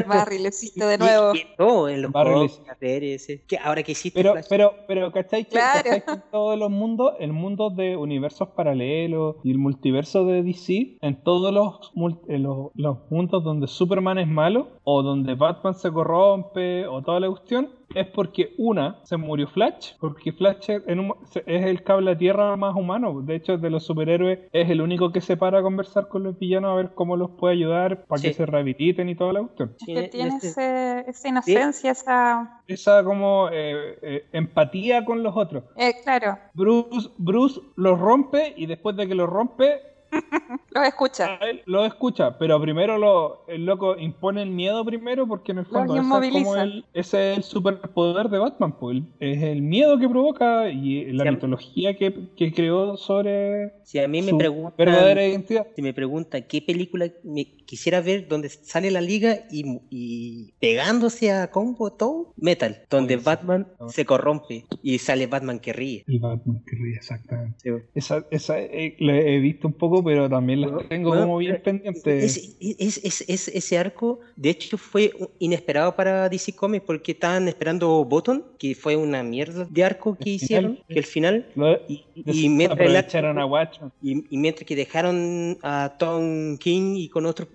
[0.08, 1.34] Barry, lo hiciste de nuevo.
[1.58, 5.12] todo, en los Barry juegos, series, eh, que ahora que existe Pero, Flash, pero, pero,
[5.12, 5.44] ¿cachai?
[5.44, 5.84] Que, Claro.
[5.84, 10.44] ¿cachai que en todos los mundos, el mundo de universos paralelos y el multiverso de
[10.44, 11.92] DC, en todos los,
[12.28, 17.20] en los, los mundos donde Superman es malo, o donde Batman se corrompe, o toda
[17.20, 21.14] la cuestión, es porque una, se murió Flash, porque Flash es, en un-
[21.46, 23.22] es el cable a tierra más humano.
[23.22, 26.38] De hecho, de los superhéroes es el único que se para a conversar con los
[26.40, 29.76] villanos a ver cómo los puede ayudar para que se rehabiliten y toda la cuestión.
[29.80, 32.62] Es que en tiene este- ese- esa inocencia, esa...
[32.68, 35.64] Esa como eh, eh, empatía con los otros.
[35.76, 39.82] eh, claro, Bruce, Bruce los rompe y después de que los rompe,
[40.72, 41.38] los escucha.
[41.40, 42.38] a él lo escucha.
[42.38, 46.34] Pero primero lo, el loco impone el miedo primero porque en el fondo ese es,
[46.34, 48.74] como el, ese es el superpoder de Batman.
[48.80, 54.08] Pues, es el miedo que provoca y la mitología que, que creó sobre si a
[54.08, 54.74] mí me su preguntan...
[54.78, 55.68] verdadera identidad.
[55.76, 61.32] Si me preguntan qué película me quisiera ver donde sale la liga y, y pegándose
[61.32, 63.24] a combo todo, Metal, donde sí.
[63.24, 66.04] Batman se corrompe y sale Batman que ríe.
[66.08, 67.58] El Batman que ríe, exactamente.
[67.60, 67.70] Sí.
[67.96, 71.38] Esa, esa eh, la he visto un poco, pero también la Bueno, tengo bueno, como
[71.38, 72.26] bien eh, pendiente.
[72.26, 77.48] Es- es- es- es- ese arco, de hecho, fue inesperado para DC Comics porque estaban
[77.48, 80.86] esperando Bottom, que fue una mierda de arco que El hicieron, final.
[80.88, 83.92] que el final, Lo- y, y mientras a Watchmen.
[84.02, 87.48] y, y mientras que dejaron a Tom King y con otros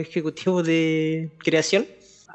[0.00, 1.86] ejecutivos de creación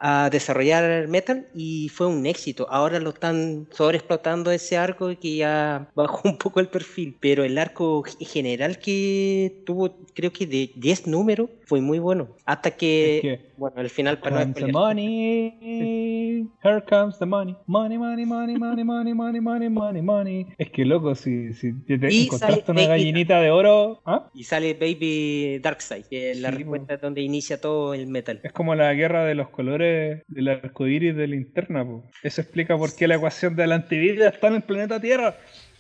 [0.02, 2.68] a desarrollar Metal y fue un éxito.
[2.70, 7.58] Ahora lo están sobreexplotando ese arco que ya bajó un poco el perfil, pero el
[7.58, 12.30] arco general que tuvo creo que de 10 números fue muy bueno.
[12.46, 14.74] Hasta que, Es que- bueno, al final para no Comes the spoilear.
[14.74, 20.46] money, here comes the money, money, money, money, money, money, money, money, money, money.
[20.58, 24.30] Es que loco, si, si te Y encontraste una Baby gallinita de oro, ¿ah?
[24.34, 28.42] Y sale Baby Darkseid, que es la Sí, respuesta donde inicia todo el metal.
[28.44, 29.85] es como la guerra de los colores
[30.28, 31.86] del arco iris de linterna.
[31.86, 32.04] po.
[32.24, 35.36] Eso explica por qué la ecuación de la antivida está en el planeta Tierra.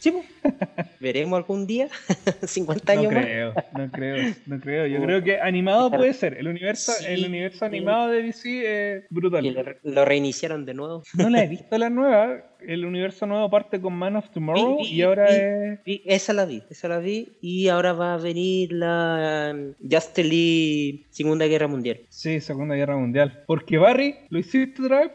[0.06, 0.14] Sí.
[1.00, 1.88] Veremos algún día,
[2.46, 3.26] 50 No años más.
[3.26, 4.86] creo, no creo, no creo.
[4.86, 6.38] Yo creo que animado puede ser.
[6.38, 9.46] El universo, Sí, el universo animado de DC es brutal.
[9.52, 11.02] Lo, lo reiniciaron de nuevo.
[11.18, 12.52] No la he visto la nueva.
[12.68, 15.80] El universo nuevo parte con Man of Tomorrow y ahora es.
[15.86, 17.34] esa la vi, esa la vi.
[17.42, 22.00] Y ahora va a venir la um, Justice League Segunda Guerra Mundial.
[22.10, 23.44] Sí, Segunda Guerra Mundial.
[23.48, 25.12] Porque Barry, lo hiciste otra vez.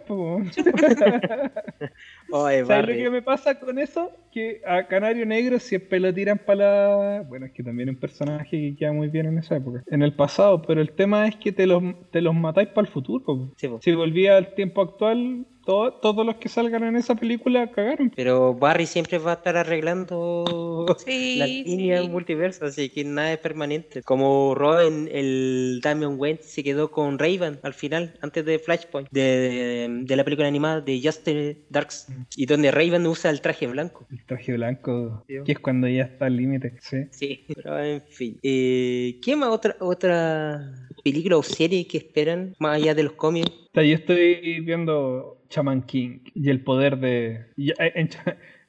[2.32, 4.10] Oye, ¿Sabes lo que me pasa con eso?
[4.32, 7.22] Que a Canario Negro siempre lo tiran para la...
[7.28, 9.82] Bueno, es que también es un personaje que queda muy bien en esa época.
[9.88, 12.92] En el pasado, pero el tema es que te los, te los matáis para el
[12.92, 13.24] futuro.
[13.24, 13.52] po.
[13.56, 13.80] Sí, po.
[13.82, 18.10] Si volvía al tiempo actual, todo- todos los que salgan en esa película cagaron.
[18.16, 22.08] Pero Barry siempre va a estar arreglando Sí, la línea sí.
[22.08, 24.02] multiverso, así que nada es permanente.
[24.02, 29.88] Como Robin, el Damian Wayne se quedó con Raven al final, antes de Flashpoint, de,
[30.02, 34.06] de la película animada de Justice Darks, y donde Raven usa el traje blanco.
[34.10, 35.34] El traje blanco, Sí.
[35.44, 36.74] que es cuando ya está al límite.
[36.80, 36.96] Sí.
[37.10, 38.38] Sí, pero en fin.
[38.42, 40.72] Eh, ¿Qué más otra, otra
[41.02, 43.50] película o serie que esperan, más allá de los cómics?
[43.74, 47.46] Yo estoy viendo Chaman King y el poder de.
[47.56, 48.08] eh,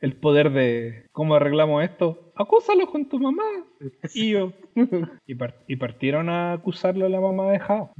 [0.01, 1.05] el poder de.
[1.11, 2.30] ¿Cómo arreglamos esto?
[2.35, 3.43] Acúsalo con tu mamá.
[4.13, 4.53] Y yo.
[5.27, 7.91] y, par- y partieron a acusarlo a la mamá de Jao.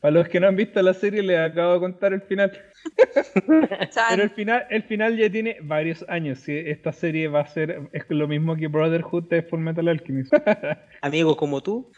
[0.00, 2.52] Para los que no han visto la serie, les acabo de contar el final.
[4.08, 6.38] Pero el final, el final ya tiene varios años.
[6.40, 6.52] ¿sí?
[6.56, 10.32] Esta serie va a ser es lo mismo que Brotherhood de Full Metal Alchemist.
[11.02, 11.90] Amigos como tú.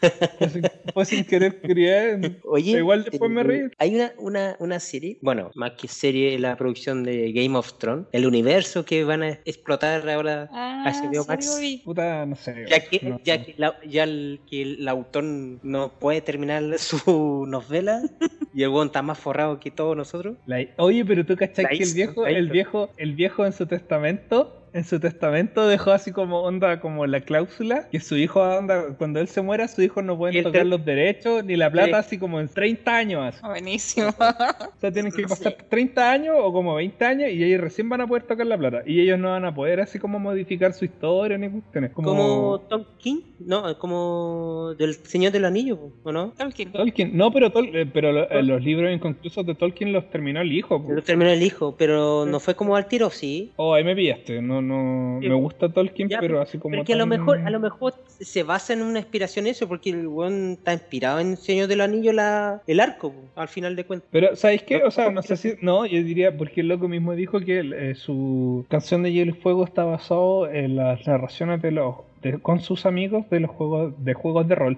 [0.93, 2.39] fue, sin, querer querer.
[2.45, 3.61] Oye, Igual después me reí.
[3.77, 8.07] Hay una, una, una serie, bueno, más que serie, la producción de Game of Thrones,
[8.11, 11.59] el universo que van a explotar ahora Ah, HBO sí, Max.
[11.77, 11.77] Vi.
[11.83, 12.65] Puta, no sé.
[12.69, 17.45] Ya que, no- ya que, la- ya el, que el autor no puede terminar su
[17.47, 18.01] novela
[18.53, 20.37] y el weón está más forrado que todos nosotros.
[20.45, 23.65] La- oye, pero tú cachai La que el viejo, el viejo, el viejo en su
[23.65, 28.95] testamento, en su testamento dejó así como onda, como la cláusula, que su hijo onda,
[28.97, 31.69] cuando él se muera, su hijo no Y puede el tocar los derechos ni la
[31.71, 31.93] plata Sí.
[32.07, 33.23] así como en 30 años.
[33.35, 33.45] así.
[33.45, 34.09] Buenísimo.
[34.09, 38.01] O sea, tienen que pasar 30 años o como 20 años y ellos recién van
[38.01, 38.83] a poder tocar la plata.
[38.85, 41.91] Y ellos no van a poder así como modificar su historia ni cuestiones.
[41.91, 46.33] Como, Como Tom King, no, como del Señor del Anillo, ¿o no?
[46.37, 46.71] Tolkien.
[46.71, 47.17] Tolkien.
[47.17, 50.51] No, pero, Tol- eh, pero lo- eh, los libros inconclusos de Tolkien los terminó el
[50.51, 50.81] hijo.
[50.81, 50.91] po.
[50.93, 53.51] Lo terminó el hijo, pero no fue como al tiro, sí.
[53.55, 54.41] Oh, ahí me pillaste.
[54.41, 56.77] No, no, me gusta Tolkien, Ya, pero así como.
[56.77, 60.07] Porque a lo mejor, a lo mejor se basa en una inspiración eso, porque el
[60.07, 64.09] weón está inspirado en Señor del Anillo la, el arco, al final de cuentas.
[64.11, 64.83] Pero, ¿sabéis qué?
[64.83, 65.53] O sea, no sé si.
[65.61, 69.39] No, yo diría, porque el loco mismo dijo que eh, su canción de Hielo y
[69.39, 71.95] Fuego está basado en las narraciones de los.
[72.21, 74.77] De- con sus amigos de los juegos de juegos de rol.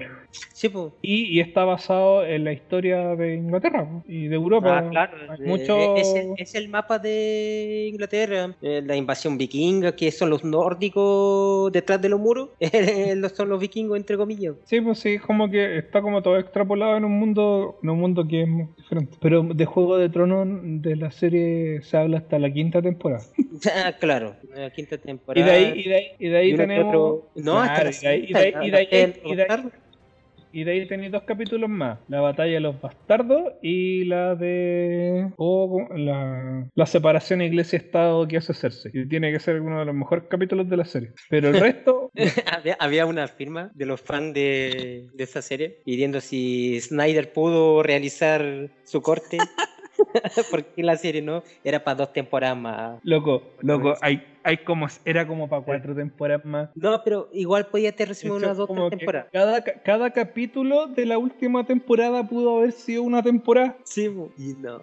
[0.54, 0.94] Sí, pues.
[1.02, 4.78] Y, y está basado en la historia de Inglaterra y de Europa.
[4.80, 5.18] Ah, claro.
[5.30, 10.12] Hay eh, mucho- Es, el, es el mapa de Inglaterra, eh, la invasión vikinga, que
[10.12, 12.50] son los nórdicos detrás de los muros,
[13.16, 14.56] los- son los vikingos, entre comillas.
[14.66, 18.28] Sí, pues sí, como que está como todo extrapolado en un mundo, en un mundo
[18.28, 19.18] que es muy diferente.
[19.22, 20.48] Pero de Juego de Tronos
[20.82, 23.24] de la serie se habla hasta la quinta temporada.
[23.86, 25.46] Ah, claro, la quinta Y temporada.
[25.46, 26.96] de ahí, y de ahí, y de ahí y uno que tenemos.
[26.96, 29.36] otro- No, hasta Claro, la y de ahí, y de ahí, y de ahí, y
[29.36, 29.70] de ahí-
[30.54, 32.00] y de ahí tenéis dos capítulos más.
[32.10, 35.32] La batalla de los bastardos y la de...
[35.38, 38.92] o la, la separación iglesia-estado que hace Cersei.
[38.94, 41.12] Y tiene que ser uno de los mejores capítulos de la serie.
[41.30, 42.12] Pero el resto...
[42.52, 47.82] había, había una firma de los fans de, de esa serie pidiendo si Snyder pudo
[47.82, 49.38] realizar su corte.
[50.52, 53.00] Porque la serie no era para dos temporadas más.
[53.04, 56.70] Loco, loco, hay, hay como, era como para cuatro temporadas más.
[56.76, 59.28] No, pero igual podía tener Esto unas dos tres temporadas.
[59.32, 63.78] Cada, ca- cada capítulo de la última temporada pudo haber sido una temporada.
[63.84, 64.06] Sí,
[64.38, 64.82] y no.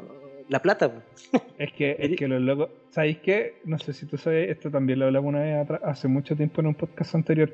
[0.48, 0.90] La plata.
[1.58, 2.70] Es que, es que los locos.
[2.90, 3.60] ¿Sabéis qué?
[3.64, 6.60] No sé si tú sabes, esto también lo hablamos una vez atrás, hace mucho tiempo
[6.60, 7.52] en un podcast anterior.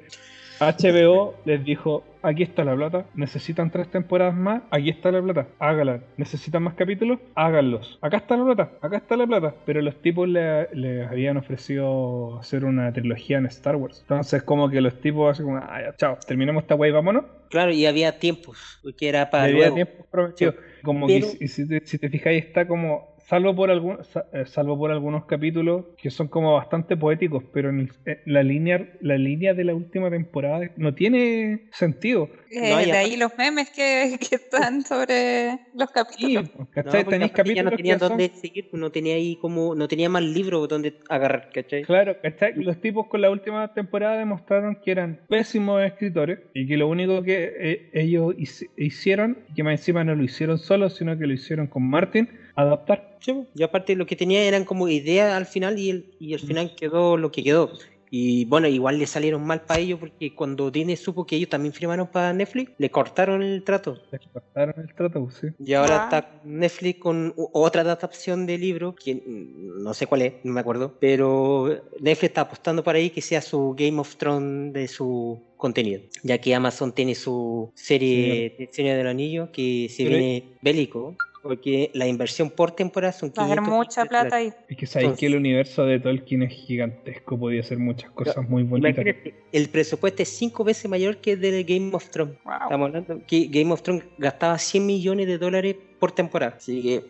[0.61, 5.49] HBO les dijo: aquí está la plata, necesitan tres temporadas más, aquí está la plata,
[5.59, 6.01] hágala.
[6.17, 7.19] ¿Necesitan más capítulos?
[7.35, 7.99] Háganlos.
[8.01, 9.55] Acá está la plata, acá está la plata.
[9.67, 14.01] Pero los tipos le- les habían ofrecido hacer una trilogía en Star Wars.
[14.03, 17.25] Entonces, como que los tipos, así como, ah, ya, chao, terminemos esta wey, vámonos.
[17.51, 19.75] Claro, y había tiempos, porque era para Había luego.
[19.77, 20.55] tiempo prometido.
[20.83, 24.27] Como Pero- que, y si te, si te fijáis, está como, salvo por, algún, sa-
[24.33, 28.43] eh, salvo por algunos capítulos que son como bastante poéticos, pero en el- eh, la,
[28.43, 32.31] línea, la línea de la última temporada no tiene sentido.
[32.51, 36.51] Eh, No, y de ahí los memes que, que están sobre los Sí, capítulos.
[36.57, 37.05] No, ¿cachai?
[37.05, 39.75] porque Tenéis aparte ya capítulos no tenía son- dónde seguir, pues, no tenía ahí como,
[39.75, 41.83] no tenía más libros donde agarrar, ¿cachai?
[41.83, 42.53] Claro, ¿cachai?
[42.55, 47.23] Los tipos con la última temporada demostraron que eran pésimos escritores y que lo único
[47.23, 51.33] que eh, ellos hici- hicieron, que más encima no lo hicieron solos, sino que lo
[51.33, 53.17] hicieron con Martin, adaptar.
[53.21, 56.35] Sí, pues, y aparte lo que tenía eran como ideas al final y, el, y
[56.35, 57.71] al final quedó lo que quedó.
[58.17, 61.73] Y bueno, igual le salieron mal para ellos porque cuando Disney supo que ellos también
[61.75, 63.99] firmaron para Netflix, le cortaron el trato.
[64.13, 65.47] Les cortaron el trato, pues, sí.
[65.65, 66.05] Y ahora Ah.
[66.05, 70.61] está Netflix con otra adaptación de libro, que mm, no sé cuál es, no me
[70.61, 71.67] acuerdo, pero
[71.99, 76.39] Netflix está apostando para ahí que sea su Game of Thrones de su contenido, ya
[76.39, 81.91] que Amazon tiene su serie de Señor del Anillo que se Pero- viene bélico, porque
[81.93, 84.53] la inversión por temporada son Va a haber 500 mucha millones de plata ahí.
[84.67, 88.63] Es que sabéis que el universo de Tolkien es gigantesco, podía hacer muchas cosas muy
[88.63, 89.05] bonitas.
[89.53, 92.37] El presupuesto es cinco veces mayor que el del Game of Thrones.
[92.45, 92.55] Wow.
[92.63, 96.55] Estamos hablando que Game of Thrones gastaba 100 millones de dólares por temporada.
[96.57, 97.05] Así que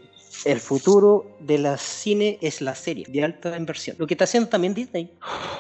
[0.45, 3.95] El futuro de la cine es la serie de alta inversión.
[4.01, 5.11] Lo que está haciendo también Disney.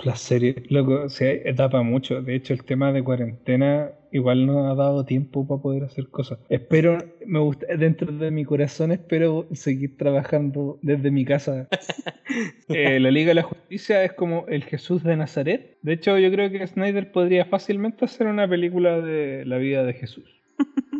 [0.03, 2.21] La serie, loco, se etapa mucho.
[2.21, 6.39] De hecho, el tema de cuarentena igual no ha dado tiempo para poder hacer cosas.
[6.49, 11.69] Espero, me gusta, dentro de mi corazón espero seguir trabajando desde mi casa.
[12.69, 15.77] Eh, la Liga de la Justicia es como el Jesús de Nazaret.
[15.83, 19.93] De hecho, yo creo que Snyder podría fácilmente hacer una película de la vida de
[19.93, 20.25] Jesús.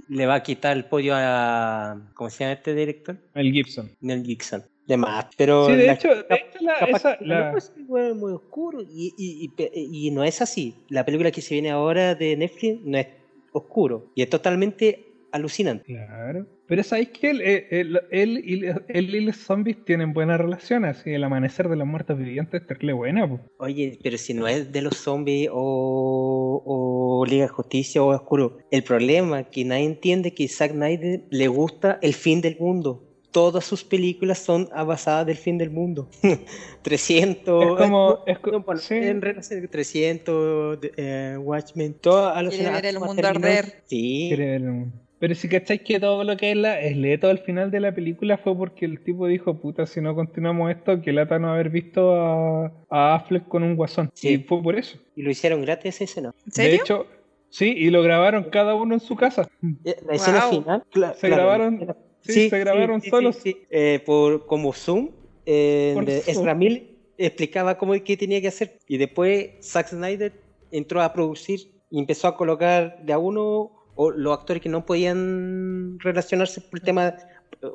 [0.09, 2.11] Le va a quitar el podio a.
[2.13, 3.17] ¿Cómo se llama este director?
[3.35, 3.91] El Gibson.
[4.03, 4.65] Neil Gibson.
[4.87, 5.67] De más, pero.
[5.67, 10.09] Sí, de la- hecho, de hecho la- esa- la- es muy, oscuro y, y- y
[10.09, 10.75] y no es así.
[10.89, 13.07] La película que se viene ahora de Netflix no es
[13.53, 15.85] oscuro y es totalmente alucinante.
[15.87, 16.47] Claro.
[16.67, 20.85] Pero sabéis que él, eh, él, él y, él y los zombies tienen buena relación,
[20.87, 23.41] así el amanecer de los muertos vivientes es terrible buena, po.
[23.59, 28.59] Oye, pero si no es de los zombies o, o Liga de Justicia o Oscuro,
[28.71, 33.03] el problema es que nadie entiende que Zack Snyder le gusta el fin del mundo.
[33.35, 36.09] Todas sus películas son a- basadas del fin del mundo.
[36.83, 37.65] 300.
[37.65, 38.95] Es como- es no, bueno, sí.
[38.95, 43.47] en relación 300, de- eh, Watchmen, todo Quiere alucinante ver el mundo terminó.
[43.49, 43.83] arder.
[43.87, 44.27] Sí.
[44.29, 44.97] Quiere ver el mundo.
[45.19, 47.95] Pero si cacháis que todo lo que es la es leto al final de la
[47.95, 51.71] película fue porque el tipo dijo, puta, si no continuamos esto, que lata no haber
[51.71, 54.11] visto a, a Affleck con un guasón.
[54.15, 54.29] Sí.
[54.35, 54.99] Y fue por eso.
[55.17, 56.35] Y lo hicieron gratis esa escena.
[56.47, 56.71] ¿En serio?
[56.71, 57.07] De hecho,
[57.49, 59.49] sí, y lo grabaron cada uno en su casa.
[59.85, 60.51] Eh, La escena Wow.
[60.63, 60.85] final.
[61.17, 61.97] Se claro, grabaron-
[62.33, 63.37] sí, se grabaron sí, solos.
[63.43, 63.57] sí.
[63.71, 65.11] Eh, por, como Zoom.
[65.47, 66.37] Eh, Por de Zoom.
[66.39, 66.83] Ezra Miller
[67.19, 68.79] explicaba cómo qué tenía que hacer.
[68.89, 70.33] Y después Zack Snyder
[70.71, 71.61] entró a producir
[71.91, 76.81] y empezó a colocar de a uno o los actores que no podían relacionarse por
[76.81, 77.15] el tema,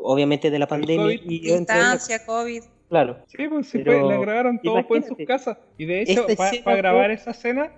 [0.02, 1.06] obviamente, de la pandemia.
[1.18, 1.32] COVID.
[1.32, 2.64] Y Distancia, COVID.
[2.90, 3.18] Claro.
[3.28, 5.58] Sí, pues sí, Pero fue, la grabaron todos pues, en sus casas.
[5.78, 7.72] Y de hecho, para escena grabar fue- esa escena,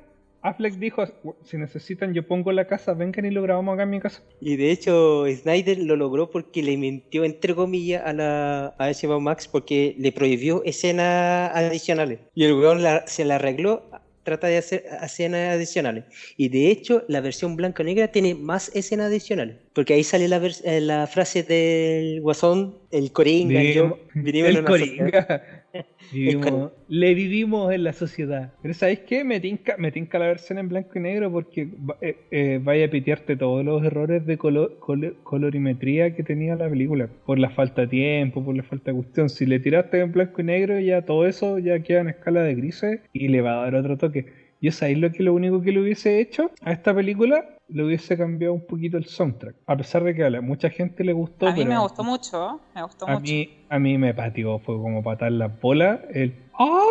[0.43, 1.05] Affleck dijo,
[1.43, 4.23] si necesitan yo pongo la casa, vengan y lo grabamos acá en mi casa.
[4.39, 9.19] Y de hecho, Snyder lo logró porque le mintió, entre comillas, a la a HBO
[9.19, 12.19] Max porque le prohibió escenas adicionales.
[12.33, 13.89] Y el weón la- se la arregló,
[14.23, 16.05] trata de hacer escenas adicionales.
[16.37, 19.57] Y de hecho, la versión blanco negra tiene más escenas adicionales.
[19.73, 24.63] Porque ahí sale la, vers- eh, la frase del guasón, el coringa, yo, el.
[24.63, 25.60] Coringa.
[26.11, 28.53] Vivimos- le vivimos en la sociedad.
[28.61, 29.23] Pero ¿sabéis qué?
[29.23, 31.69] Me tinca, me tinca la versión en blanco y negro porque
[32.01, 36.69] eh, eh, vaya a pitearte todos los errores de colo- colo- colorimetría que tenía la
[36.69, 37.09] película.
[37.25, 39.29] Por la falta de tiempo, por la falta de cuestión.
[39.29, 42.55] Si le tiraste en blanco y negro, ya todo eso ya queda en escala de
[42.55, 44.25] grises y le va a dar otro toque.
[44.61, 48.15] Yo sabéis lo que lo único que le hubiese hecho a esta película, le hubiese
[48.15, 49.55] cambiado un poquito el soundtrack.
[49.65, 52.03] A pesar de que a la- mucha gente le gustó, A mí pero me gustó
[52.03, 53.21] mucho, me gustó a mucho.
[53.23, 56.01] mí, a mí me pateó, fue como patar la bola.
[56.13, 56.83] El ¡Ah!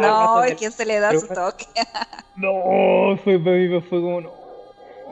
[0.00, 1.64] No, es que se le da pero- su toque.
[2.36, 4.30] No, fue para mí fue como no.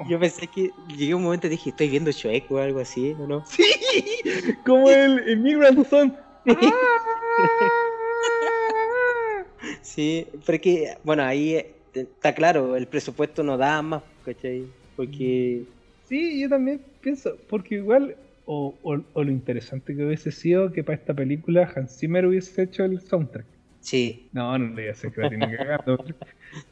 [0.09, 3.16] Yo pensé que llegué a un momento y dije, estoy viendo Shrek o algo así,
[3.18, 3.44] ¿o no?
[3.46, 3.64] Sí,
[4.64, 6.16] como el, el Migrant Son.
[9.95, 14.72] Sí, pero que, bueno, ahí eh, está claro, el presupuesto no da más, ¿cachai?
[14.95, 15.66] Porque,
[16.03, 20.82] Sí, yo también pienso, porque igual, o, o- o lo interesante que hubiese sido que
[20.82, 23.47] para esta película Hans Zimmer hubiese hecho el soundtrack.
[23.80, 25.99] sí, No, no le voy a hacer que la tiene no.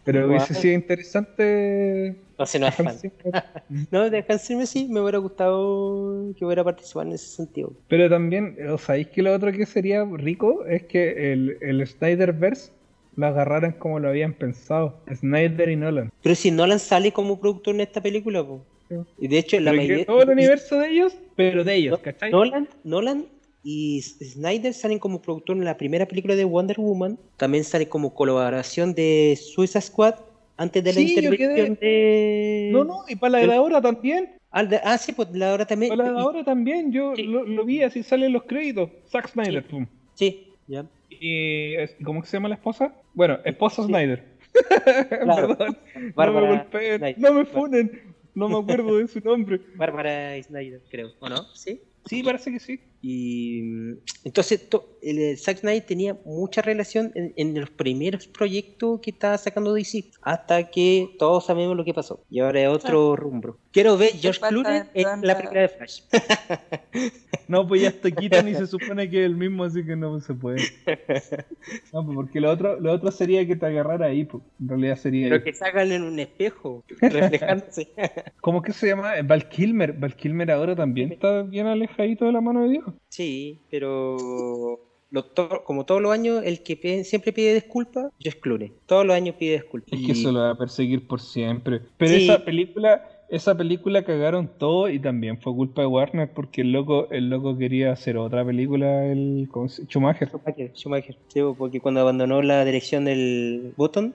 [0.05, 2.25] Pero hubiese sido interesante.
[2.39, 2.99] no sé, no es fan.
[3.91, 7.73] No, de Hans Zimmer sí, me hubiera gustado que hubiera participado en ese sentido.
[7.89, 12.73] Pero también, ¿os sabéis que lo otro que sería rico es que el, el Snyderverse
[13.17, 15.01] lo agarraran como lo habían pensado?
[15.15, 16.13] Snyder y Nolan.
[16.23, 18.65] Pero si Nolan sale como productor en esta película, po.
[18.89, 18.95] Sí.
[19.19, 20.07] y de hecho la mayoría...
[20.07, 22.31] todo el universo de ellos, pero de ellos, No- ¿cachai?
[22.31, 23.27] Nolan, Nolan
[23.65, 27.19] y Snyder salen como productor en la primera película de Wonder Woman.
[27.37, 30.15] También sale como colaboración de Suicide Squad
[30.57, 32.69] antes de la Sí, yo intervención de...
[32.73, 34.31] No, no, y para la de ahora también.
[34.53, 35.91] Ah, de- ah, sí, pues la hora también.
[35.91, 37.25] Para la de y- ahora también, yo Sí.
[37.25, 38.89] lo, lo vi, así salen los créditos.
[39.11, 39.69] Zack Snyder, Sí.
[39.69, 39.87] pum.
[40.15, 40.87] Sí, ya.
[41.11, 42.95] Y, es- ¿cómo que se llama la esposa?
[43.15, 43.89] Bueno, esposa Sí.
[43.89, 44.25] Snyder.
[45.23, 45.49] Claro.
[45.57, 47.19] Perdón, no Bárbara me golpeen, Snyder.
[47.19, 48.03] no me funen,
[48.35, 49.61] no me acuerdo de su nombre.
[49.77, 51.43] Bárbara Snyder, creo, ¿o no?
[51.55, 51.81] Sí.
[52.07, 52.81] Sí, parece que sí.
[53.09, 53.93] Y mm,
[54.25, 59.11] entonces to- el, el Zack Snyder tenía mucha relación en, en los primeros proyectos que
[59.11, 62.25] estaba sacando DC, hasta que todos sabemos lo que pasó.
[62.29, 63.59] Y ahora es otro rumbo.
[63.71, 66.01] Quiero ver George Clooney en la película de Flash.
[67.49, 70.19] No, pues ya está quitan y se supone que es el mismo, así que no
[70.21, 70.63] se puede.
[71.93, 74.43] No, pues porque lo otro, lo otro sería que te agarrara ahí, pues.
[74.61, 75.29] En realidad sería.
[75.29, 77.89] Pero que salgan en un espejo, reflejándose.
[78.41, 79.13] ¿Cómo que se llama?
[79.25, 79.93] Val Kilmer.
[79.93, 82.85] Val Kilmer ahora también está bien alejadito de la mano de Dios.
[83.09, 84.81] Sí, pero
[85.11, 88.73] lo to- como todos los años, el que pide- siempre pide disculpas, George Clooney.
[88.87, 89.93] Todos los años pide disculpas.
[89.93, 91.81] Es Y- que eso lo va a perseguir por siempre.
[91.97, 92.25] Pero Sí.
[92.25, 97.09] esa película, esa película cagaron todo y también fue culpa de Warner porque el loco,
[97.11, 100.29] el loco quería hacer otra película, el ¿cómo se- Schumacher.
[100.29, 101.17] Schumacher, Schumacher.
[101.29, 104.15] Sí, porque cuando abandonó la dirección del Button,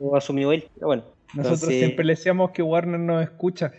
[0.00, 0.64] lo asumió él.
[0.74, 1.02] Pero bueno.
[1.34, 3.72] Nosotros entonces, siempre le decíamos que Warner nos escucha.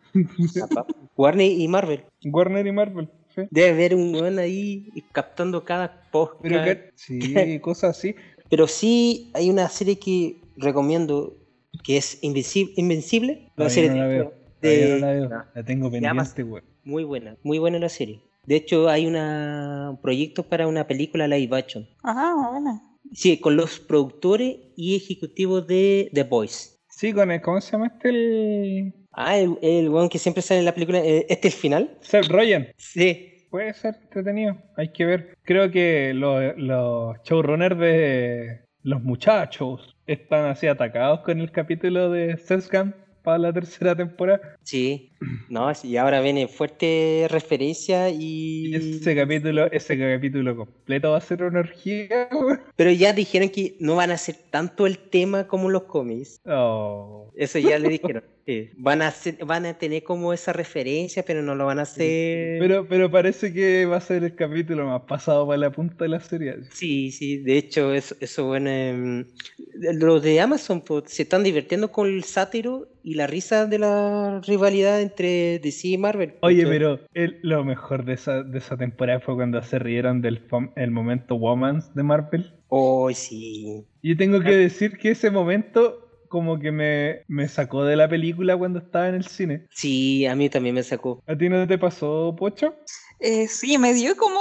[1.15, 2.01] Warner y Marvel.
[2.25, 3.09] Warner y Marvel.
[3.51, 6.33] Debe haber un weón ahí captando cada post.
[6.41, 7.19] Pero que, sí,
[7.61, 8.15] cosas así.
[8.49, 11.35] Pero sí hay una serie que recomiendo
[11.83, 12.73] que es Invencible.
[12.77, 14.33] Invencible una Todavía serie no la de- veo.
[14.61, 15.29] De- no la veo.
[15.29, 16.43] no, La tengo pendiente.
[16.83, 18.21] Muy buena, muy buena la serie.
[18.45, 21.87] De hecho, hay una, un proyecto para una película live action.
[22.03, 22.99] Ah, bueno.
[23.13, 26.75] Sí, con los productores y ejecutivos de The Voice.
[26.89, 28.09] Sí, con el, ¿cómo se llama este?
[28.09, 28.93] El...
[29.15, 30.99] Ah, el, el weón que siempre sale en la película.
[30.99, 31.97] eh, ¿Este es el final?
[32.01, 32.71] Seth Rogen.
[32.77, 33.31] Sí.
[33.49, 35.37] Puede ser entretenido, hay que ver.
[35.43, 42.35] Creo que los, los showrunners de los muchachos están así atacados con el capítulo de
[42.37, 42.93] Sescam
[43.25, 44.57] para la tercera temporada.
[44.63, 45.11] Sí.
[45.49, 48.67] No, y ahora viene fuerte referencia y...
[48.67, 52.29] Y ese capítulo, ese capítulo completo va a ser una orgía.
[52.75, 56.39] Pero ya dijeron que no van a hacer tanto el tema como los cómics.
[56.45, 57.31] Oh.
[57.35, 58.23] Eso ya le dijeron.
[58.45, 58.69] Sí.
[58.77, 62.59] Van a hacer, van a tener como esa referencia, pero no lo van a hacer.
[62.59, 66.09] Pero, pero parece que va a ser el capítulo más pasado para la punta de
[66.09, 66.57] la serie.
[66.71, 69.25] Sí, sí, de hecho, eso, eso bueno.
[69.73, 74.41] los de Amazon pues, se están divirtiendo con el sátiro y la risa de la
[74.45, 76.33] rivalidad entre DC y Marvel.
[76.41, 76.71] Oye, ¿cachai?
[76.71, 80.41] pero el- lo mejor de esa, de esa temporada fue cuando se rieron del
[80.75, 82.51] el momento Womans de Marvel.
[82.67, 83.85] Oh, sí.
[84.01, 88.57] Yo tengo que decir que ese momento como que me, me sacó de la película
[88.57, 89.67] cuando estaba en el cine.
[89.69, 91.21] Sí, a mí también me sacó.
[91.27, 92.75] ¿A ti no te pasó, Pocho?
[93.19, 94.39] Eh, sí, me dio como.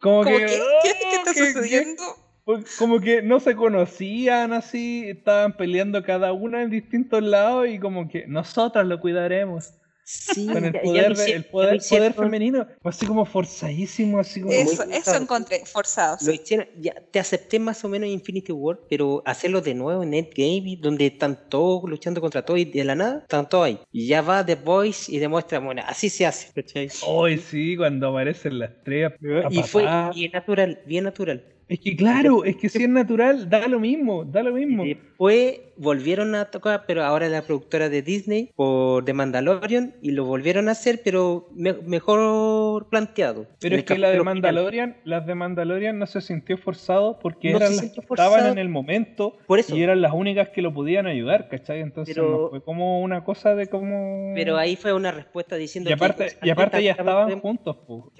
[0.00, 0.46] Como, como que...
[0.46, 1.34] que, ¿qué, qué está ¡oh!
[1.34, 2.02] que- sucediendo?
[2.56, 7.78] Que- como que no se conocían así, estaban peleando cada una en distintos lados y
[7.78, 9.74] como que nosotras lo cuidaremos.
[10.10, 12.66] Sí, Con el poder, hici- el poder, poder femenino.
[12.80, 14.54] Fue así como forzadísimo, así como...
[14.54, 16.16] Eso, eso encontré, forzado.
[16.22, 20.02] Lo hicieron, ya te acepté más o menos en Infinity War, pero hacerlo de nuevo
[20.02, 23.78] en Endgame, donde están todos luchando contra todo y de la nada, están todos ahí.
[23.92, 26.54] Y ya va The Voice y demuestra, bueno, así se hace.
[26.54, 26.88] ¿cachai?
[27.06, 29.12] Hoy sí, cuando aparecen las estrellas.
[29.50, 30.12] Y fue papá.
[30.14, 31.44] bien natural, bien natural.
[31.68, 34.84] Es que claro, es que si es natural, da lo mismo, da lo mismo.
[34.84, 40.10] Y después volvieron a tocar, pero ahora la productora de Disney por The Mandalorian y
[40.12, 43.46] lo volvieron a hacer, pero me- mejor planteado.
[43.60, 44.22] Pero es que la de.
[44.22, 48.46] Mandalorian, las de Mandalorian no se sintió forzado porque No eran las que sintió estaban
[48.52, 49.76] en el momento Por eso.
[49.76, 51.80] y eran las únicas que lo podían ayudar, ¿cachai?
[51.80, 54.32] Entonces Pero- no fue como una cosa de como...
[54.34, 58.10] Pero ahí fue una respuesta diciendo y aparte, que y aparte ya estaban juntos, po.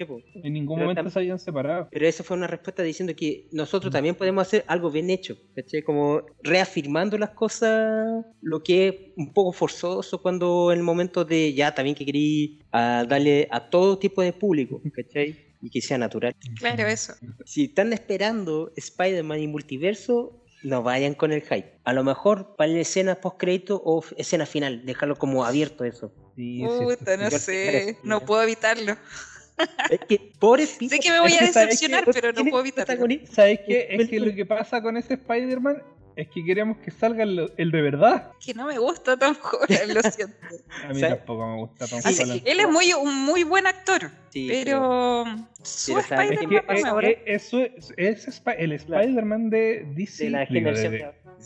[0.43, 1.87] En ningún Pero momento se habían separado.
[1.91, 3.55] Pero eso fue una respuesta diciendo que Mm.
[3.55, 5.81] nosotros también podemos hacer algo bien hecho, ¿cachai?
[5.81, 11.53] Como reafirmando las cosas, lo que es un poco forzoso cuando en el momento de
[11.53, 15.47] ya también que querí ah, darle a todo tipo de público, ¿cachai?
[15.61, 16.35] Y que sea natural.
[16.57, 17.13] Claro, eso.
[17.45, 21.79] Si están esperando Spider-Man y multiverso, no vayan con el hype.
[21.83, 26.13] A lo mejor para la escena post crédito o escena final, dejarlo como abierto eso.
[26.35, 28.95] Sí, Puta, no sé, no puedo evitarlo.
[29.89, 32.43] Es que pobre Peter, Sé que me voy Es a que decepcionar, que pero no
[32.45, 33.05] puedo evitarlo.
[33.31, 33.87] ¿Sabes qué?
[33.91, 35.81] Es que lo que pasa con ese Spider-Man
[36.15, 38.33] es que queremos que salga el, el de verdad.
[38.45, 40.35] Que no me gusta Tom Holland, lo siento.
[40.83, 41.17] A mí ¿Sabes?
[41.17, 42.41] tampoco me gusta Tom Sí, Holland.
[42.45, 45.23] Él es muy, un muy buen actor, Sí, pero
[45.63, 47.57] su pero ¿sabes Es que Spider-Man es, gusta.
[47.57, 50.91] es- es- es Spi- el Spider-Man de DC, de la generación.
[50.91, 50.97] de-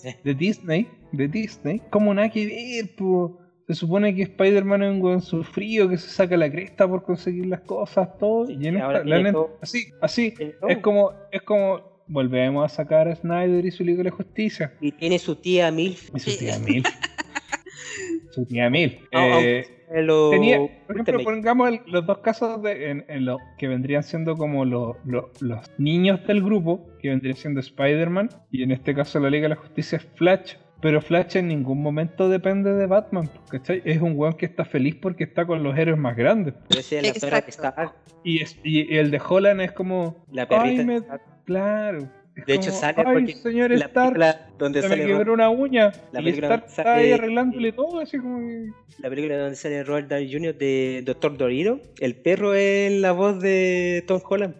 [0.04, 3.40] de- de Disney, de Disney, como nada que ver, po.
[3.68, 7.46] Se supone que Spider-Man es un weón sufrido que se saca la cresta por conseguir
[7.46, 8.50] las cosas, todo.
[8.50, 10.34] Y en Y esta, la neta- así, así,
[10.68, 14.74] es como, es como volvemos a sacar a Snyder y su Liga de la Justicia.
[14.82, 16.10] Y tiene su tía Milf.
[16.14, 16.84] Y su tía Mil.
[18.32, 19.00] su tía Mil.
[19.12, 21.24] Eh, aunque lo- tenía, por ejemplo, Cuéntame.
[21.24, 25.32] pongamos el- los dos casos de, en, en lo que vendrían siendo como lo- lo-
[25.40, 29.50] los niños del grupo, que vendría siendo Spider-Man, y en este caso la Liga de
[29.50, 30.56] la Justicia es Flash.
[30.84, 33.82] Pero Flash en ningún momento depende de Batman, ¿cachai?
[33.86, 36.54] Es un weón que está feliz porque está con los héroes más grandes.
[36.68, 37.50] Pero esa es la perra Exacto.
[37.82, 37.94] Stark,
[38.26, 40.26] Y, es, y el de Holland es como.
[40.32, 41.02] la perrita Ay, me-.
[41.46, 42.00] Claro.
[42.36, 45.08] Es De hecho, como, sale Ay, porque señor la Stark, película donde se me sale
[45.08, 45.92] quebró Ro- una uña.
[46.12, 48.40] la y película Stark donde está ahí sale- arreglándole todo, así como.
[48.40, 48.70] que-
[49.00, 50.58] la película donde sale Robert Downey Jr.
[50.58, 54.56] de Doctor Dorito, el perro es la voz de Tom Holland.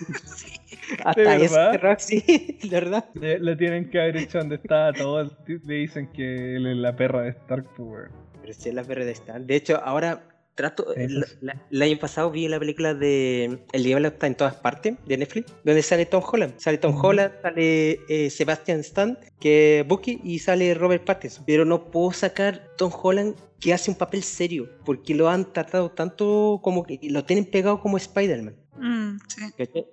[1.04, 1.98] Hasta ¿De eso, verdad?
[2.08, 3.04] de verdad.
[3.14, 5.30] Le, le tienen que haber hecho donde estaba todo.
[5.46, 8.10] Le dicen que él es la perra de Stark, pues.
[8.40, 9.44] Pero sí es la perra de Stark.
[9.44, 10.27] De hecho, ahora
[10.58, 10.86] trato.
[10.94, 11.02] Sí,
[11.70, 15.52] el, año pasado vi la película de El Diablo está en todas partes, de Netflix,
[15.64, 16.54] donde sale Tom Holland.
[16.58, 16.94] Sale Tom.
[17.02, 21.44] Holland, sale eh, Sebastian Stan, que es Bucky, y sale Robert Pattinson.
[21.46, 25.90] Pero no puedo sacar Tom Holland que hace un papel serio, porque lo han tratado
[25.92, 28.56] tanto como que lo tienen pegado como Spider-Man.
[28.76, 29.16] Mm.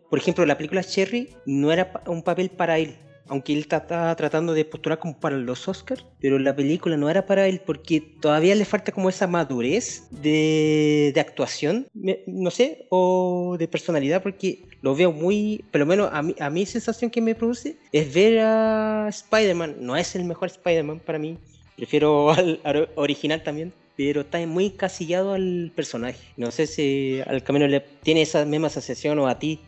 [0.09, 2.95] Por ejemplo, la película Cherry no era pa- un papel para él,
[3.27, 7.09] aunque él ta- estaba tratando de postular como para los Oscars, pero la película no
[7.09, 11.87] era para él porque todavía le falta como esa madurez de, actuación,
[12.27, 16.49] no sé, o de personalidad, porque lo veo muy, por lo menos a mí, a
[16.49, 21.19] mí sensación que me produce es ver a Spider-Man, no es el mejor Spider-Man para
[21.19, 21.37] mí,
[21.75, 23.73] prefiero al, al original también.
[23.97, 26.19] Pero está muy encasillado al personaje.
[26.35, 29.61] No sé si al camino le tiene esa misma asociación o a ti.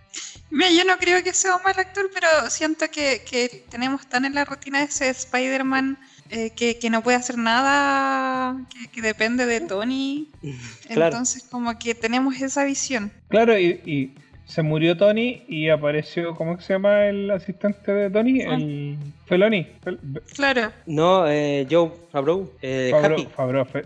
[0.49, 4.23] Mira, yo no creo que sea un mal actor, pero siento que, que tenemos tan
[4.25, 5.97] en la rutina ese Spider-Man
[6.29, 10.29] eh, que, que no puede hacer nada, que, que depende de Tony.
[10.87, 11.07] Claro.
[11.17, 13.11] Entonces, como que tenemos esa visión.
[13.27, 18.09] Claro, y, y se murió Tony y apareció, ¿cómo que se llama el asistente de
[18.09, 18.41] Tony?
[18.43, 18.53] Ah.
[18.55, 19.67] El Feloni.
[19.83, 19.99] Fel-
[20.33, 20.71] Claro.
[20.85, 23.81] No, eh, Joe Favreau, eh, Fabro- Happy.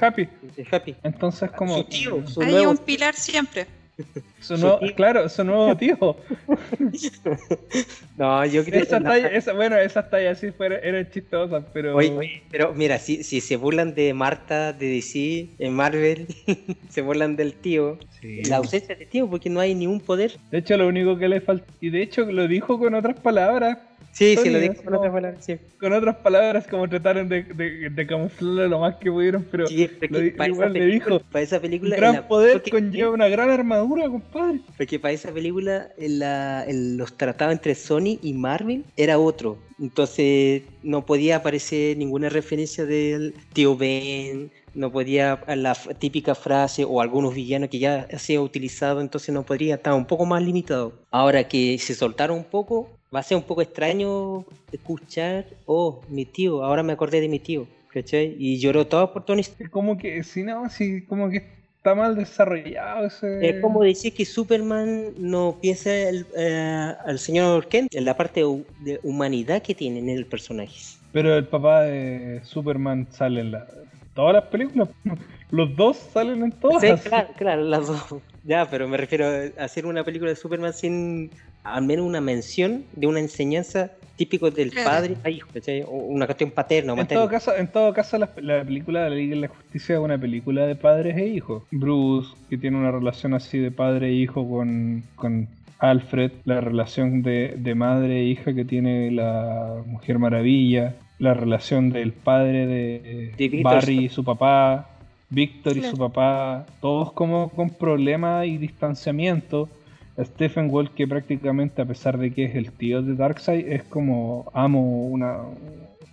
[0.00, 0.28] Happy.
[0.70, 0.96] Happy.
[1.02, 1.76] Entonces, como.
[1.78, 3.66] Su tío, su Hay nuevo un pilar siempre.
[4.40, 4.94] Su su nuevo- tío.
[4.94, 5.96] claro, su nuevo tío.
[8.16, 9.04] No, yo creo Esa que.
[9.04, 11.96] talla, esa, bueno, esas tallas sí fueron, eran chistosas, pero.
[11.96, 16.26] Oye, oye, pero mira, si, si se burlan de Marta, de DC, en Marvel,
[16.88, 17.98] se burlan del tío.
[18.20, 18.42] Sí.
[18.44, 20.36] La ausencia de tío, porque no hay ni un poder.
[20.50, 21.66] De hecho, lo único que le falta.
[21.80, 23.78] Y de hecho, lo dijo con otras palabras.
[24.14, 25.44] Sí, sí, lo digo con otras palabras.
[25.44, 25.56] Sí.
[25.80, 29.66] Con otras palabras, como trataron de, de, de camuflarlo lo más que pudieron, pero.
[29.66, 31.96] Sí, lo di- para, igual le dijo, para esa película.
[31.96, 34.60] gran la- poder porque- conlleva una gran armadura, compadre.
[34.76, 39.58] Porque para esa película en la- en los tratados entre Sony y Marvel era otro.
[39.80, 47.00] Entonces no podía aparecer ninguna referencia del tío Ben, no podía la típica frase o
[47.00, 50.92] algunos villanos que ya ha sido utilizado, entonces no podría estar un poco más limitado.
[51.10, 56.24] Ahora que se soltaron un poco, va a ser un poco extraño escuchar, oh, mi
[56.24, 58.34] tío, ahora me acordé de mi tío, ¿cachai?
[58.38, 59.70] Y lloró todo por Tony Stark.
[59.70, 61.46] Como que, si no, si como que
[61.76, 63.48] está mal desarrollado ese.
[63.48, 68.42] Es como decir que Superman no piensa el, eh, al señor Kent en la parte
[68.80, 70.74] de humanidad que tiene en el personaje.
[71.12, 73.66] Pero el papá de Superman sale en la...
[74.14, 74.88] todas las películas.
[75.50, 76.80] Los dos salen en todas.
[76.80, 78.16] Sí, claro, claro, las dos.
[78.42, 81.30] Ya, pero me refiero a hacer una película de Superman sin
[81.64, 84.90] al menos una mención de una enseñanza típico del Claro.
[84.90, 85.82] padre a hijo, ¿cachai?
[85.82, 87.22] O una cuestión paterna o En materna.
[87.22, 90.00] todo caso, en todo caso la, la película de la Liga de la Justicia es
[90.00, 91.64] una película de padres e hijos.
[91.72, 95.48] Bruce, que tiene una relación así de padre e hijo con, con
[95.80, 101.90] Alfred, la relación de, de madre e hija que tiene la Mujer Maravilla, la relación
[101.90, 104.90] del padre de, Barry y su papá,
[105.30, 105.96] Víctor y Claro.
[105.96, 109.68] su papá, todos como con problemas y distanciamiento.
[110.18, 114.50] Stephen Wall, que prácticamente a pesar de que es el tío de Darkseid, es como
[114.54, 115.38] amo una...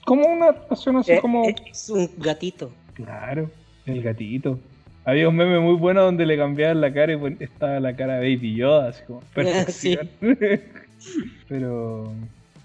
[0.05, 1.45] Como una relación así Eh, como...
[1.45, 2.71] eh, es un gatito.
[2.93, 3.49] Claro,
[3.85, 4.59] el gatito.
[5.05, 8.35] Había un meme muy bueno donde le cambiaban la cara y estaba la cara de
[8.35, 10.09] Baby Yoda, así como perfección.
[11.47, 12.13] pero,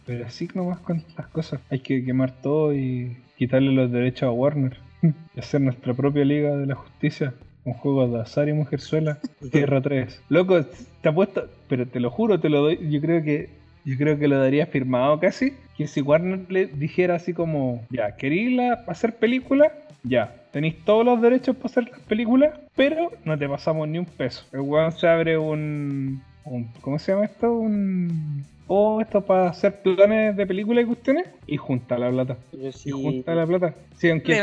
[0.05, 1.61] pero así nomás con las cosas.
[1.71, 4.77] Hay que quemar todo y quitarle los derechos a Warner.
[5.37, 7.35] Y hacer nuestra propia Liga de la Justicia
[7.67, 9.19] con juegos de azar y mujerzuela.
[9.51, 10.23] Tierra 3.
[10.29, 10.65] Loco,
[11.03, 12.79] te apuesto, pero te lo juro, te lo doy.
[12.91, 13.51] Yo creo que
[13.85, 15.53] yo creo que lo daría firmado casi.
[15.77, 18.57] Que si Warner le dijera así como, ya, ¿queréis
[18.87, 19.73] hacer película?
[20.05, 24.07] Ya, tenéis todos los derechos para hacer las películas, pero no te pasamos ni un
[24.07, 24.45] peso.
[24.53, 27.53] El weón se abre un, un- ¿Cómo se llama esto?
[27.53, 28.45] Un.
[28.69, 31.27] Oh, esto para hacer planes de películas y cuestiones.
[31.47, 32.37] Y junta la plata.
[32.53, 33.75] Y sí, junta la plata.
[33.97, 34.43] Sí, aunque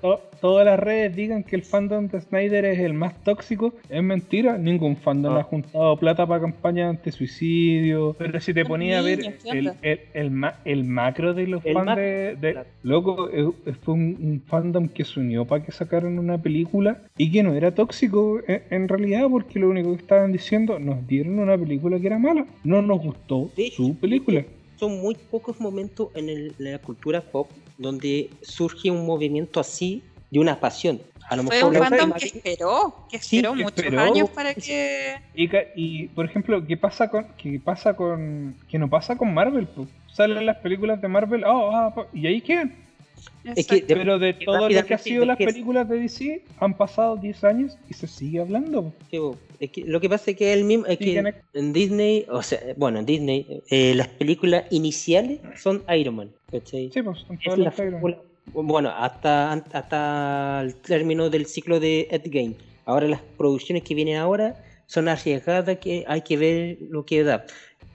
[0.00, 4.02] todo- todas las redes digan que el fandom de Snyder es el más tóxico, es
[4.02, 4.56] mentira.
[4.58, 5.40] Ningún fandom Ah.
[5.40, 8.14] ha juntado plata para campañas anti-suicidio.
[8.18, 9.78] Pero si te ponía a ver niños, ¿qué el, onda?
[9.82, 12.68] el, el, ma- el macro de los fans macro, de, de- claro.
[12.82, 16.98] Loco, eh, eh, fue un, un fandom que se unió para que sacaran una película
[17.16, 21.06] y que no era tóxico en, en realidad, porque lo único que estaban diciendo, nos
[21.06, 22.46] dieron una película que era mala.
[22.64, 24.44] No nos gustó De hecho, su película.
[24.76, 27.48] son muy pocos momentos en el- la cultura pop
[27.78, 31.00] donde surge un movimiento así de una pasión.
[31.30, 34.00] A lo Fue mejor un fandom que esperó, que Sí, esperó muchos esperó.
[34.02, 35.14] años para que...
[35.34, 39.66] Y, por ejemplo, ¿qué pasa con qué pasa con que no pasa con Marvel?
[40.12, 42.74] Salen las películas de Marvel, oh, ah, pa- y ahí quedan.
[43.56, 46.74] Es que de- Pero de todo lo que ha sido las películas de DC han
[46.76, 48.92] pasado 10 años y se sigue hablando.
[49.10, 49.18] Sí.
[49.60, 52.42] Es que lo que pasa es que el mismo es que tiene- en Disney, o
[52.42, 56.90] sea, bueno, en Disney eh, las películas iniciales son Iron Man, ¿cachai?
[56.92, 58.00] Sí, pues son todas la las Iron Man.
[58.00, 58.22] fórmula-
[58.52, 62.54] bueno, hasta hasta el término del ciclo de Endgame.
[62.86, 64.56] Ahora las producciones que vienen ahora
[64.86, 67.44] son arriesgadas, que hay que ver lo que da.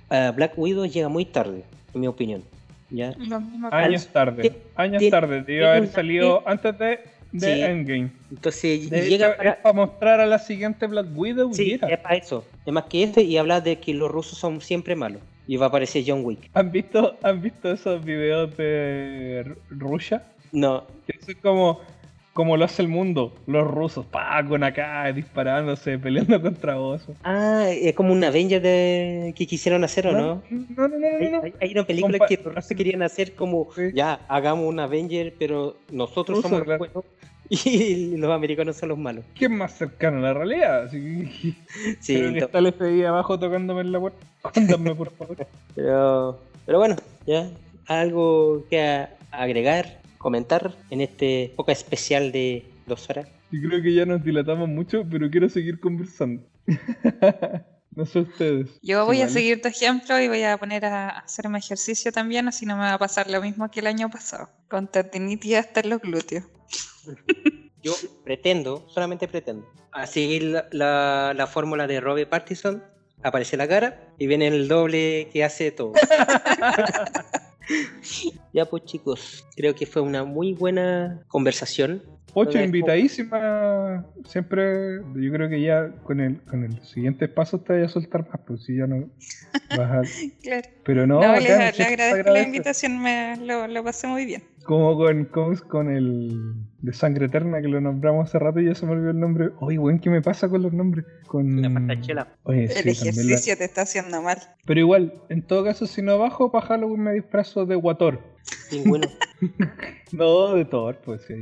[0.10, 1.64] Ah, Black Widow llega muy tarde,
[1.94, 2.44] en mi opinión.
[2.90, 3.14] ¿Ya?
[3.18, 4.54] Lo mismo que- Años tarde.
[4.76, 5.44] Años tarde.
[5.44, 7.00] Debió haber salido antes de,
[7.32, 7.62] de Sí.
[7.62, 8.12] Endgame.
[8.32, 9.50] Entonces De llega hecho, para...
[9.52, 11.54] es para mostrar a la siguiente Black Widow.
[11.54, 12.44] Sí, es para eso.
[12.66, 15.22] Es más que este y hablar de que los rusos son siempre malos.
[15.48, 16.50] Y va a aparecer John Wick.
[16.54, 20.24] ¿Han visto, ¿Han visto esos videos de Ru- Rusia?
[20.52, 21.80] No, Que Eso es como,
[22.40, 23.34] como lo hace el mundo.
[23.48, 27.18] Los rusos, pa, con acá, disparándose, peleando contra osos.
[27.22, 29.34] Ah, es como un Avenger de...
[29.36, 30.42] que quisieron hacer, ¿o no?
[30.50, 31.18] No, no, no, no.
[31.20, 31.42] Hay, no.
[31.44, 33.92] hay- hay una película Compa- que los rusos querían hacer como, Sí.
[33.94, 37.04] ya, hagamos un Avenger, pero nosotros Ruso, somos los buenos
[37.50, 39.26] y los americanos son los malos.
[39.36, 40.90] ¿Qué es más cercano a la realidad?
[42.00, 44.26] Sí, creo que está el FBI abajo tocándome en la puerta.
[44.56, 45.36] Ándame, por favor.
[45.76, 46.96] pero, pero bueno,
[47.28, 47.50] ya,
[47.88, 53.28] algo que agregar, comentar en este poca especial de dos horas.
[53.52, 56.44] Y creo que ya nos dilatamos mucho, pero quiero seguir conversando.
[57.96, 58.80] no sé ustedes.
[58.84, 62.68] Yo voy a seguir tu ejemplo y voy a poner a hacerme ejercicio también, así
[62.68, 65.90] no me va a pasar lo mismo que el año pasado, con tendinitis hasta en
[65.90, 66.44] los glúteos.
[67.82, 67.94] Yo
[68.26, 72.84] pretendo, solamente pretendo, a seguir la, la, la fórmula de Robert Partison,
[73.24, 75.94] aparece la cara y viene el doble que hace todo.
[78.54, 82.04] ya pues chicos, creo que fue una muy buena conversación.
[82.36, 82.60] Dejo.
[82.64, 84.06] invitadísima.
[84.26, 88.28] Siempre, yo creo que ya con el, con el siguiente paso te voy a soltar
[88.30, 89.10] más, pues si ya no
[89.70, 90.02] vas a...
[90.42, 90.70] Claro.
[90.84, 94.44] Pero no, le, agradezco la invitación, me lo, lo pasé muy bien.
[94.70, 96.54] Como con, con, con el
[96.84, 99.50] de Sangre Eterna que lo nombramos hace rato y ya se me olvidó el nombre.
[99.62, 101.06] Oye, weón, ¿qué me pasa con los nombres?
[101.26, 101.60] Con...
[101.60, 102.28] La pastachela.
[102.44, 104.38] Oye, El sí, la- ejercicio te está haciendo mal.
[104.68, 108.20] Pero igual, en todo caso, si no bajo, para Halloween me disfrazo de Wator.
[108.72, 109.08] Ninguno.
[110.12, 111.34] No, de Thor, pues sí.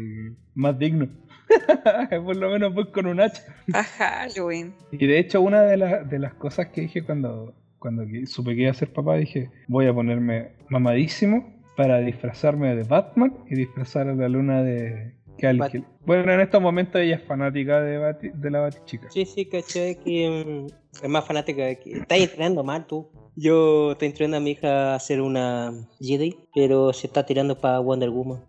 [0.55, 1.09] Más digno.
[2.23, 3.43] Por lo menos voy con un hacha.
[3.73, 4.73] A Halloween.
[4.91, 8.61] Y de hecho, una de, las de las cosas que dije cuando, cuando supe que
[8.61, 14.09] iba a ser papá, dije, voy a ponerme mamadísimo para disfrazarme de Batman y disfrazar
[14.09, 15.83] a la luna de Bat-.
[16.05, 19.09] Bueno, en estos momentos ella es fanática de, Bati- de la Batichica.
[19.11, 23.07] Sí, sí, caché que mm, es más fanática de que estás entrenando mal tú.
[23.35, 25.71] Yo estoy entrenando a mi hija a hacer una
[26.01, 28.39] Jedi, pero se está tirando para Wonder Woman.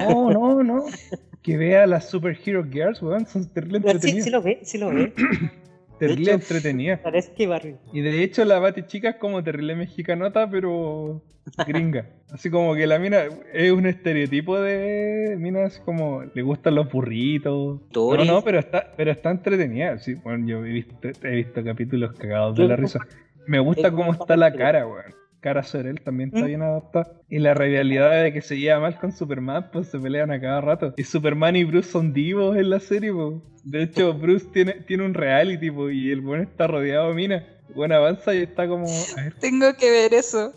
[0.00, 0.84] No, no, no.
[1.42, 5.12] Que vea las Superhero Girls, weón, son terrible Sí, sí lo ve, sí lo ve.
[6.08, 7.02] terrible hecho-.
[7.02, 7.78] Parece que barrio.
[7.92, 11.22] Y de hecho la Batichica es como terrible mexicanota, pero
[11.66, 12.06] gringa.
[12.30, 16.90] Así como que la mina es un estereotipo de mina así como le gustan los
[16.90, 17.80] burritos.
[17.94, 19.98] No, no, pero está, pero está entretenida.
[19.98, 23.00] Sí, bueno, yo he visto, he visto capítulos cagados de la risa.
[23.46, 25.21] Me gusta cómo como está la cara, weón.
[25.42, 26.46] Cara Sorel también está ¿Mm?
[26.46, 27.12] bien adaptada.
[27.28, 30.60] Y la rivalidad de que se lleva mal con Superman, pues se pelean a cada
[30.60, 30.94] rato.
[30.96, 33.34] Y Superman y Bruce son divos en la serie, pues.
[33.64, 37.42] De hecho, Bruce tiene, tiene un reality, pues, y el buen está rodeado de minas.
[37.68, 38.86] El buen avanza y está como.
[38.86, 39.34] A ver.
[39.40, 40.52] Tengo que ver eso.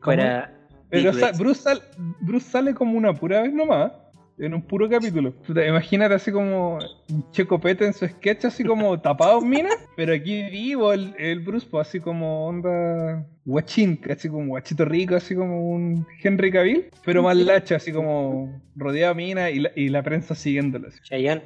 [0.00, 0.52] Fuera.
[0.90, 1.12] Pero.
[1.38, 1.82] Bruce, sal-
[2.20, 3.92] Bruce sale como una pura vez nomás.
[4.40, 5.34] En un puro capítulo.
[5.48, 6.78] Imagínate así como
[7.10, 9.74] un Checopete en su sketch, así como tapados minas.
[9.96, 15.14] Pero aquí vivo el, el Bruce, pues así como onda guachín, así como guachito rico,
[15.14, 16.90] así como un Henry Cavill.
[17.04, 20.88] Pero más lacha, así como rodeado de minas y la, y la prensa siguiéndolo.
[20.88, 21.00] así.
[21.02, 21.42] Chayanne.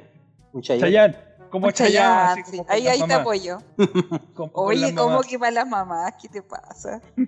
[0.61, 0.81] Chayanne.
[0.81, 1.15] Chayanne,
[1.49, 2.51] como Chayanne, sí.
[2.51, 3.57] como Ahí, ahí te apoyo.
[4.33, 6.13] como Oye, ¿cómo que para las mamás?
[6.21, 7.01] ¿Qué te pasa?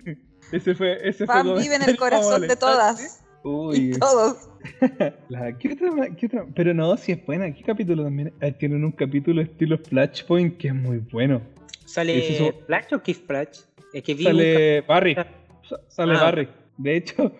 [0.50, 3.22] Ese fue, ese fue vive en el corazón de todas.
[3.48, 4.48] Uy, Y todos.
[5.28, 6.46] La- ¿qué otra qué otra?
[6.54, 7.52] Pero no, si es buena.
[7.52, 8.32] ¿Qué capítulo también?
[8.42, 11.40] Ah, tienen un capítulo estilo Flashpoint que es muy bueno.
[11.86, 13.60] ¿Sale es Flash o Kid Flash?
[13.94, 15.14] Es que vi un Sale Barry.
[15.14, 16.22] Sa- Sale Ah.
[16.24, 16.48] Barry.
[16.76, 17.32] De hecho,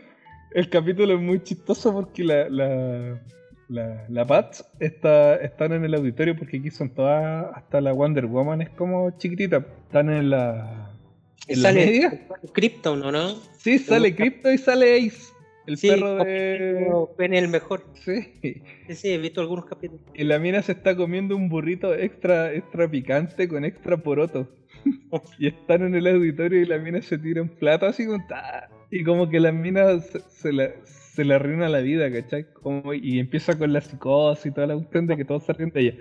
[0.54, 3.20] el capítulo es muy chistoso porque la, la,
[3.68, 8.24] la, la Pats está, están en el auditorio porque aquí son todas, hasta la Wonder
[8.26, 9.58] Woman es como chiquitita.
[9.86, 10.90] Están en la...
[11.46, 12.26] ¿En la sale media?
[12.52, 13.34] Krypton, ¿o no?
[13.58, 15.32] Sí, sale Crypto y sale Ace.
[15.68, 16.88] El Sí, perro de...
[17.18, 17.84] en el mejor.
[17.94, 18.22] Sí.
[18.88, 20.02] Sí, sí, he visto algunos capítulos.
[20.14, 24.48] Y la mina se está comiendo un burrito extra, extra picante con extra poroto.
[25.38, 28.68] y están en el auditorio y la mina se tira un plato así ta.
[28.90, 32.46] Y como que la mina se, se la, se le arruina la vida, ¿cachai?
[32.54, 35.70] Como, y empieza con la psicosis y toda la cuestión de que todos se ríen
[35.70, 35.94] de ella.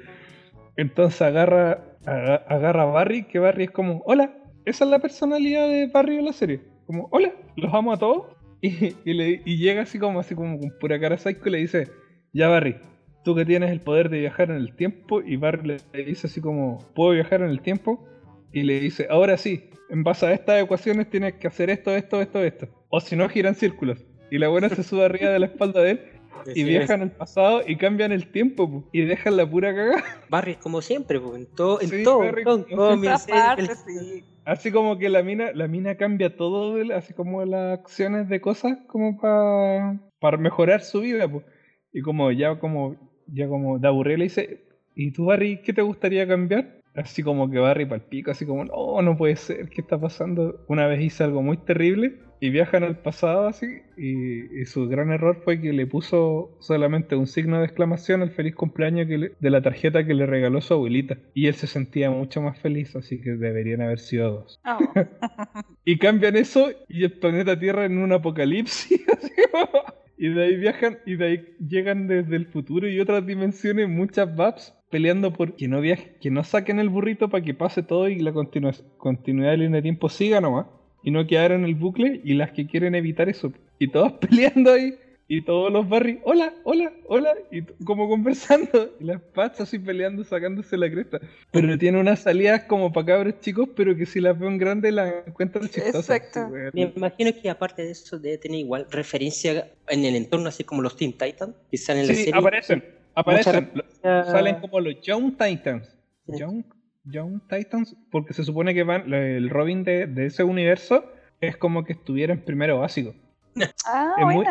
[0.78, 4.34] Entonces agarra, aga- agarra a Barry, que Barry es como, hola,
[4.65, 6.61] esa es la personalidad de Barry en la serie.
[6.86, 8.37] Como, hola, los amo a todos.
[8.62, 11.58] Y, y le, y llega así como, así como con pura cara psycho y le
[11.60, 11.89] dice,
[12.34, 12.78] ya Barry,
[13.24, 15.22] tú que tienes el poder de viajar en el tiempo.
[15.22, 18.08] Y Barry le, dice así como, ¿puedo viajar en el tiempo?
[18.51, 22.22] Y le dice, ahora sí, en base a estas ecuaciones tienes que hacer esto, esto,
[22.22, 22.68] esto, esto.
[22.89, 24.05] O si no, gira en círculos.
[24.32, 26.16] Y la buena se sube arriba de la espalda de él
[26.54, 30.04] y viajan al pasado y cambian el tiempo po, y dejan la pura cagada.
[30.30, 33.28] Barry es como siempre, en todo, en Sí, todo, Barry todo, como todo, En todas
[33.28, 34.24] partes, sí.
[34.46, 38.78] Así como que la mina, la mina cambia todo, así como las acciones de cosas
[38.88, 41.45] como para para mejorar su vida, pues.
[41.91, 42.95] Y como ya como
[43.28, 44.61] ya como aburrido le dice,
[44.95, 46.82] ¿y tú Barry qué te gustaría cambiar?
[46.95, 50.66] Así como que Barry pal pico, así como, no, no puede ser, ¿qué está pasando?
[50.68, 53.65] Una vez hice algo muy terrible y viajan al pasado así
[53.97, 58.31] y, y su gran error fue que le puso solamente un signo de exclamación al
[58.31, 61.18] feliz cumpleaños que le- de la tarjeta que le regaló su abuelita.
[61.34, 64.59] Y él se sentía mucho más feliz, así que deberían haber sido dos.
[64.65, 64.77] Oh.
[65.85, 69.01] Y cambian eso y el planeta Tierra en un apocalipsis.
[69.18, 69.84] así como-
[70.19, 74.35] y de ahí viajan y de ahí llegan desde el futuro y otras dimensiones muchas
[74.35, 78.09] VAPs peleando por que no viaje, que no saquen el burrito para que pase todo
[78.09, 80.65] y la continuidad de línea de tiempo siga nomás.
[81.08, 83.54] Y no quedar en el bucle y las que quieren evitar eso.
[83.80, 84.94] Y todos peleando ahí.
[85.30, 90.26] Y todos los Barry, hola, hola, hola, y como conversando, y las Pats así peleando,
[90.26, 91.22] sacándose la cresta.
[91.52, 95.26] Pero tiene unas salidas como para cabros chicos, pero que si las ven grandes las
[95.26, 96.10] encuentran chistosas.
[96.10, 96.50] Exacto.
[96.74, 100.82] Me imagino que aparte de eso debe tener igual referencia en el entorno, así como
[100.82, 102.40] los Teen Titans, que salen en la Sí, serie.
[102.40, 102.84] aparecen,
[103.16, 103.70] aparecen.
[103.74, 105.88] Mucha Salen como los Young Titans.
[106.30, 106.38] Sí.
[106.40, 106.64] Young,
[107.10, 111.06] Young Titans, porque se supone que van, el Robin de, de ese universo
[111.42, 113.14] es como que estuviera en primero básico.
[113.86, 114.46] Ah, es, muy,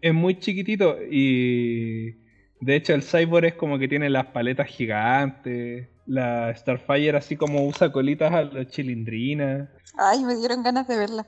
[0.00, 2.12] es muy chiquitito y
[2.60, 5.88] de hecho el Cyborg es como que tiene las paletas gigantes.
[6.06, 9.70] La Starfire así como usa colitas a la chilindrina.
[9.98, 11.26] Ay, me dieron ganas de verla.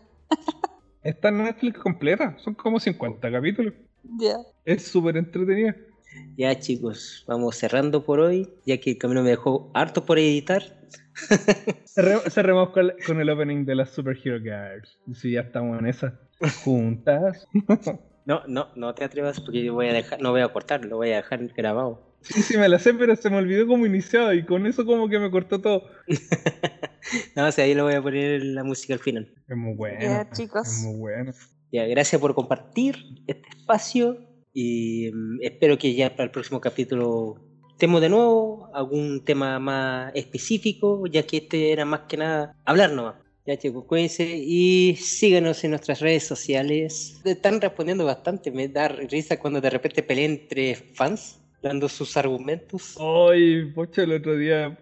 [1.02, 3.74] Está en Netflix completa, son como 50 capítulos.
[4.18, 4.36] Ya.
[4.64, 5.74] Es súper entretenida.
[6.36, 10.62] Ya chicos, vamos cerrando por hoy, ya que el camino me dejó harto por editar.
[11.84, 14.98] Cerre- Cerremos con, con el opening de las Superhero Girls.
[15.14, 16.20] Si ya estamos en esa.
[16.64, 17.46] Juntas.
[18.24, 20.96] No, no, no te atrevas porque yo voy a dejar, no voy a cortar, lo
[20.96, 22.14] voy a dejar grabado.
[22.20, 25.08] Sí, sí, me la sé, pero se me olvidó cómo iniciaba y con eso como
[25.08, 25.84] que me cortó todo.
[27.34, 29.32] no, o sea, ahí le voy a poner la música al final.
[29.48, 29.98] Es muy bueno.
[30.02, 30.68] Ya, chicos.
[30.68, 31.32] Es muy bueno.
[31.72, 32.96] Ya, gracias por compartir
[33.26, 34.27] este espacio
[34.60, 37.36] y mm, espero que ya para el próximo capítulo
[37.70, 42.90] estemos de nuevo, algún tema más específico, ya que este era más que nada hablar
[42.90, 43.14] nomás.
[43.46, 47.20] Ya chicos, cuídense y síganos en nuestras redes sociales.
[47.24, 52.98] Están respondiendo bastante, me da risa cuando de repente pelean entre fans, dando sus argumentos.
[52.98, 54.76] Ay, pocho, el otro día.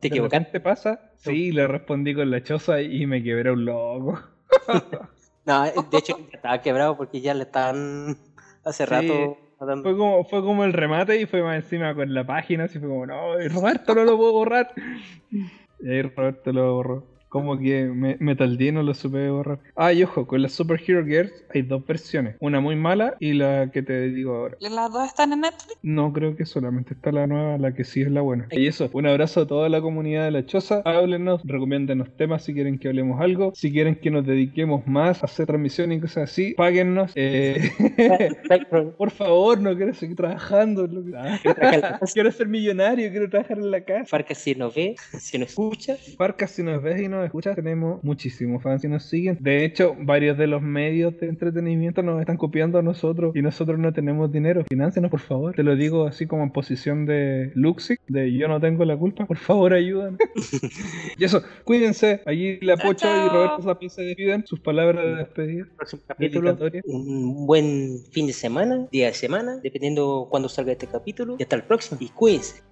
[0.00, 0.50] ¿Te equivocaste?
[0.50, 1.12] ¿Te pasa?
[1.18, 4.20] Sí, le respondí con la choza y me quebré un loco.
[5.44, 8.16] No, de hecho estaba quebrado porque ya le estaban
[8.64, 8.90] hace Sí.
[8.90, 9.38] rato.
[9.82, 12.88] Fue como, fue como el remate y fue más encima con la página, así fue
[12.88, 14.72] como, no, Roberto no lo puedo borrar.
[15.84, 17.11] Y ahí Roberto lo borró.
[17.32, 19.58] Como que me, me tardé no lo supe borrar.
[19.74, 22.36] Ah, y ojo, con las Superhero Girls hay dos versiones.
[22.40, 24.58] Una muy mala y la que te digo ahora.
[24.60, 25.78] ¿Y ¿Las dos están en Netflix?
[25.80, 28.48] No creo que solamente está la nueva, la que sí es la buena.
[28.50, 30.82] Y eso, un abrazo a toda la comunidad de la choza.
[30.84, 33.52] Háblenos, recomiéndenos temas si quieren que hablemos algo.
[33.54, 37.12] Si quieren que nos dediquemos más a hacer transmisiones y cosas así, páguennos.
[37.14, 37.70] Eh,
[38.98, 40.86] por favor, no quiero seguir trabajando.
[41.16, 41.40] Ah,
[42.12, 44.04] quiero ser millonario, quiero trabajar en la casa.
[44.04, 48.02] Farca si nos ve, si nos escucha, Farca, si nos ves y nos escuchas, tenemos
[48.02, 49.38] muchísimos fans y nos siguen.
[49.40, 53.78] De hecho, varios de los medios de entretenimiento nos están copiando a nosotros y nosotros
[53.78, 54.64] no tenemos dinero.
[54.68, 55.54] Financienos, por favor.
[55.54, 59.26] Te lo digo así como en posición de Luxic, de yo no tengo la culpa.
[59.26, 60.18] Por favor, ayúdanos.
[61.18, 62.22] y eso, cuídense.
[62.26, 63.28] Allí la Chao, Pocha y.
[63.28, 64.46] Roberto Sapi se despiden.
[64.46, 65.66] Sus palabras de despedida.
[65.76, 71.36] próximo capítulo, un buen fin de semana, día de semana, dependiendo cuándo salga este capítulo.
[71.38, 71.98] Y hasta el próximo.
[72.00, 72.71] Y cuídense.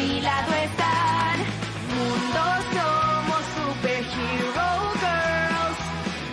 [0.00, 1.36] Mi lado están.
[1.92, 4.68] Mundos somos superhero
[5.02, 5.78] girls.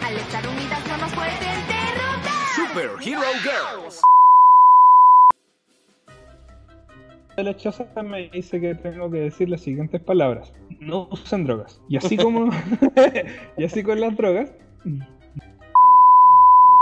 [0.05, 2.45] Al estar unidas no nos pueden derrotar.
[2.55, 4.01] Superhero Girls.
[7.37, 10.51] la choza me dice que tengo que decir las siguientes palabras.
[10.79, 11.79] No usen drogas.
[11.87, 12.49] Y así como...
[13.57, 14.51] y así con las drogas...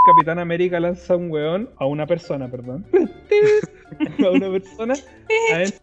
[0.05, 2.85] Capitán América lanza un weón a una persona, perdón.
[4.23, 4.93] a una persona.
[5.51, 5.73] A él.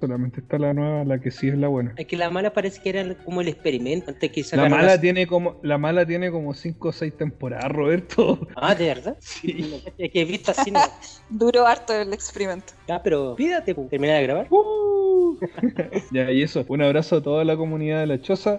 [0.00, 1.92] Solamente está la nueva, la que sí es la buena.
[1.98, 5.00] Es que la mala parece que era como el experimento antes que La mala las-
[5.02, 8.46] tiene como la mala tiene como 5 o 6 temporadas, Roberto.
[8.56, 9.16] Ah, ¿de verdad?
[9.20, 9.82] Sí.
[9.98, 10.80] Es que he visto así, no.
[11.28, 12.72] Duró harto el experimento.
[12.88, 14.46] Ah, pero pídate, pu, terminar de grabar.
[14.50, 15.38] Uh.
[16.12, 16.64] ya, y eso.
[16.68, 18.58] Un abrazo a toda la comunidad de la choza.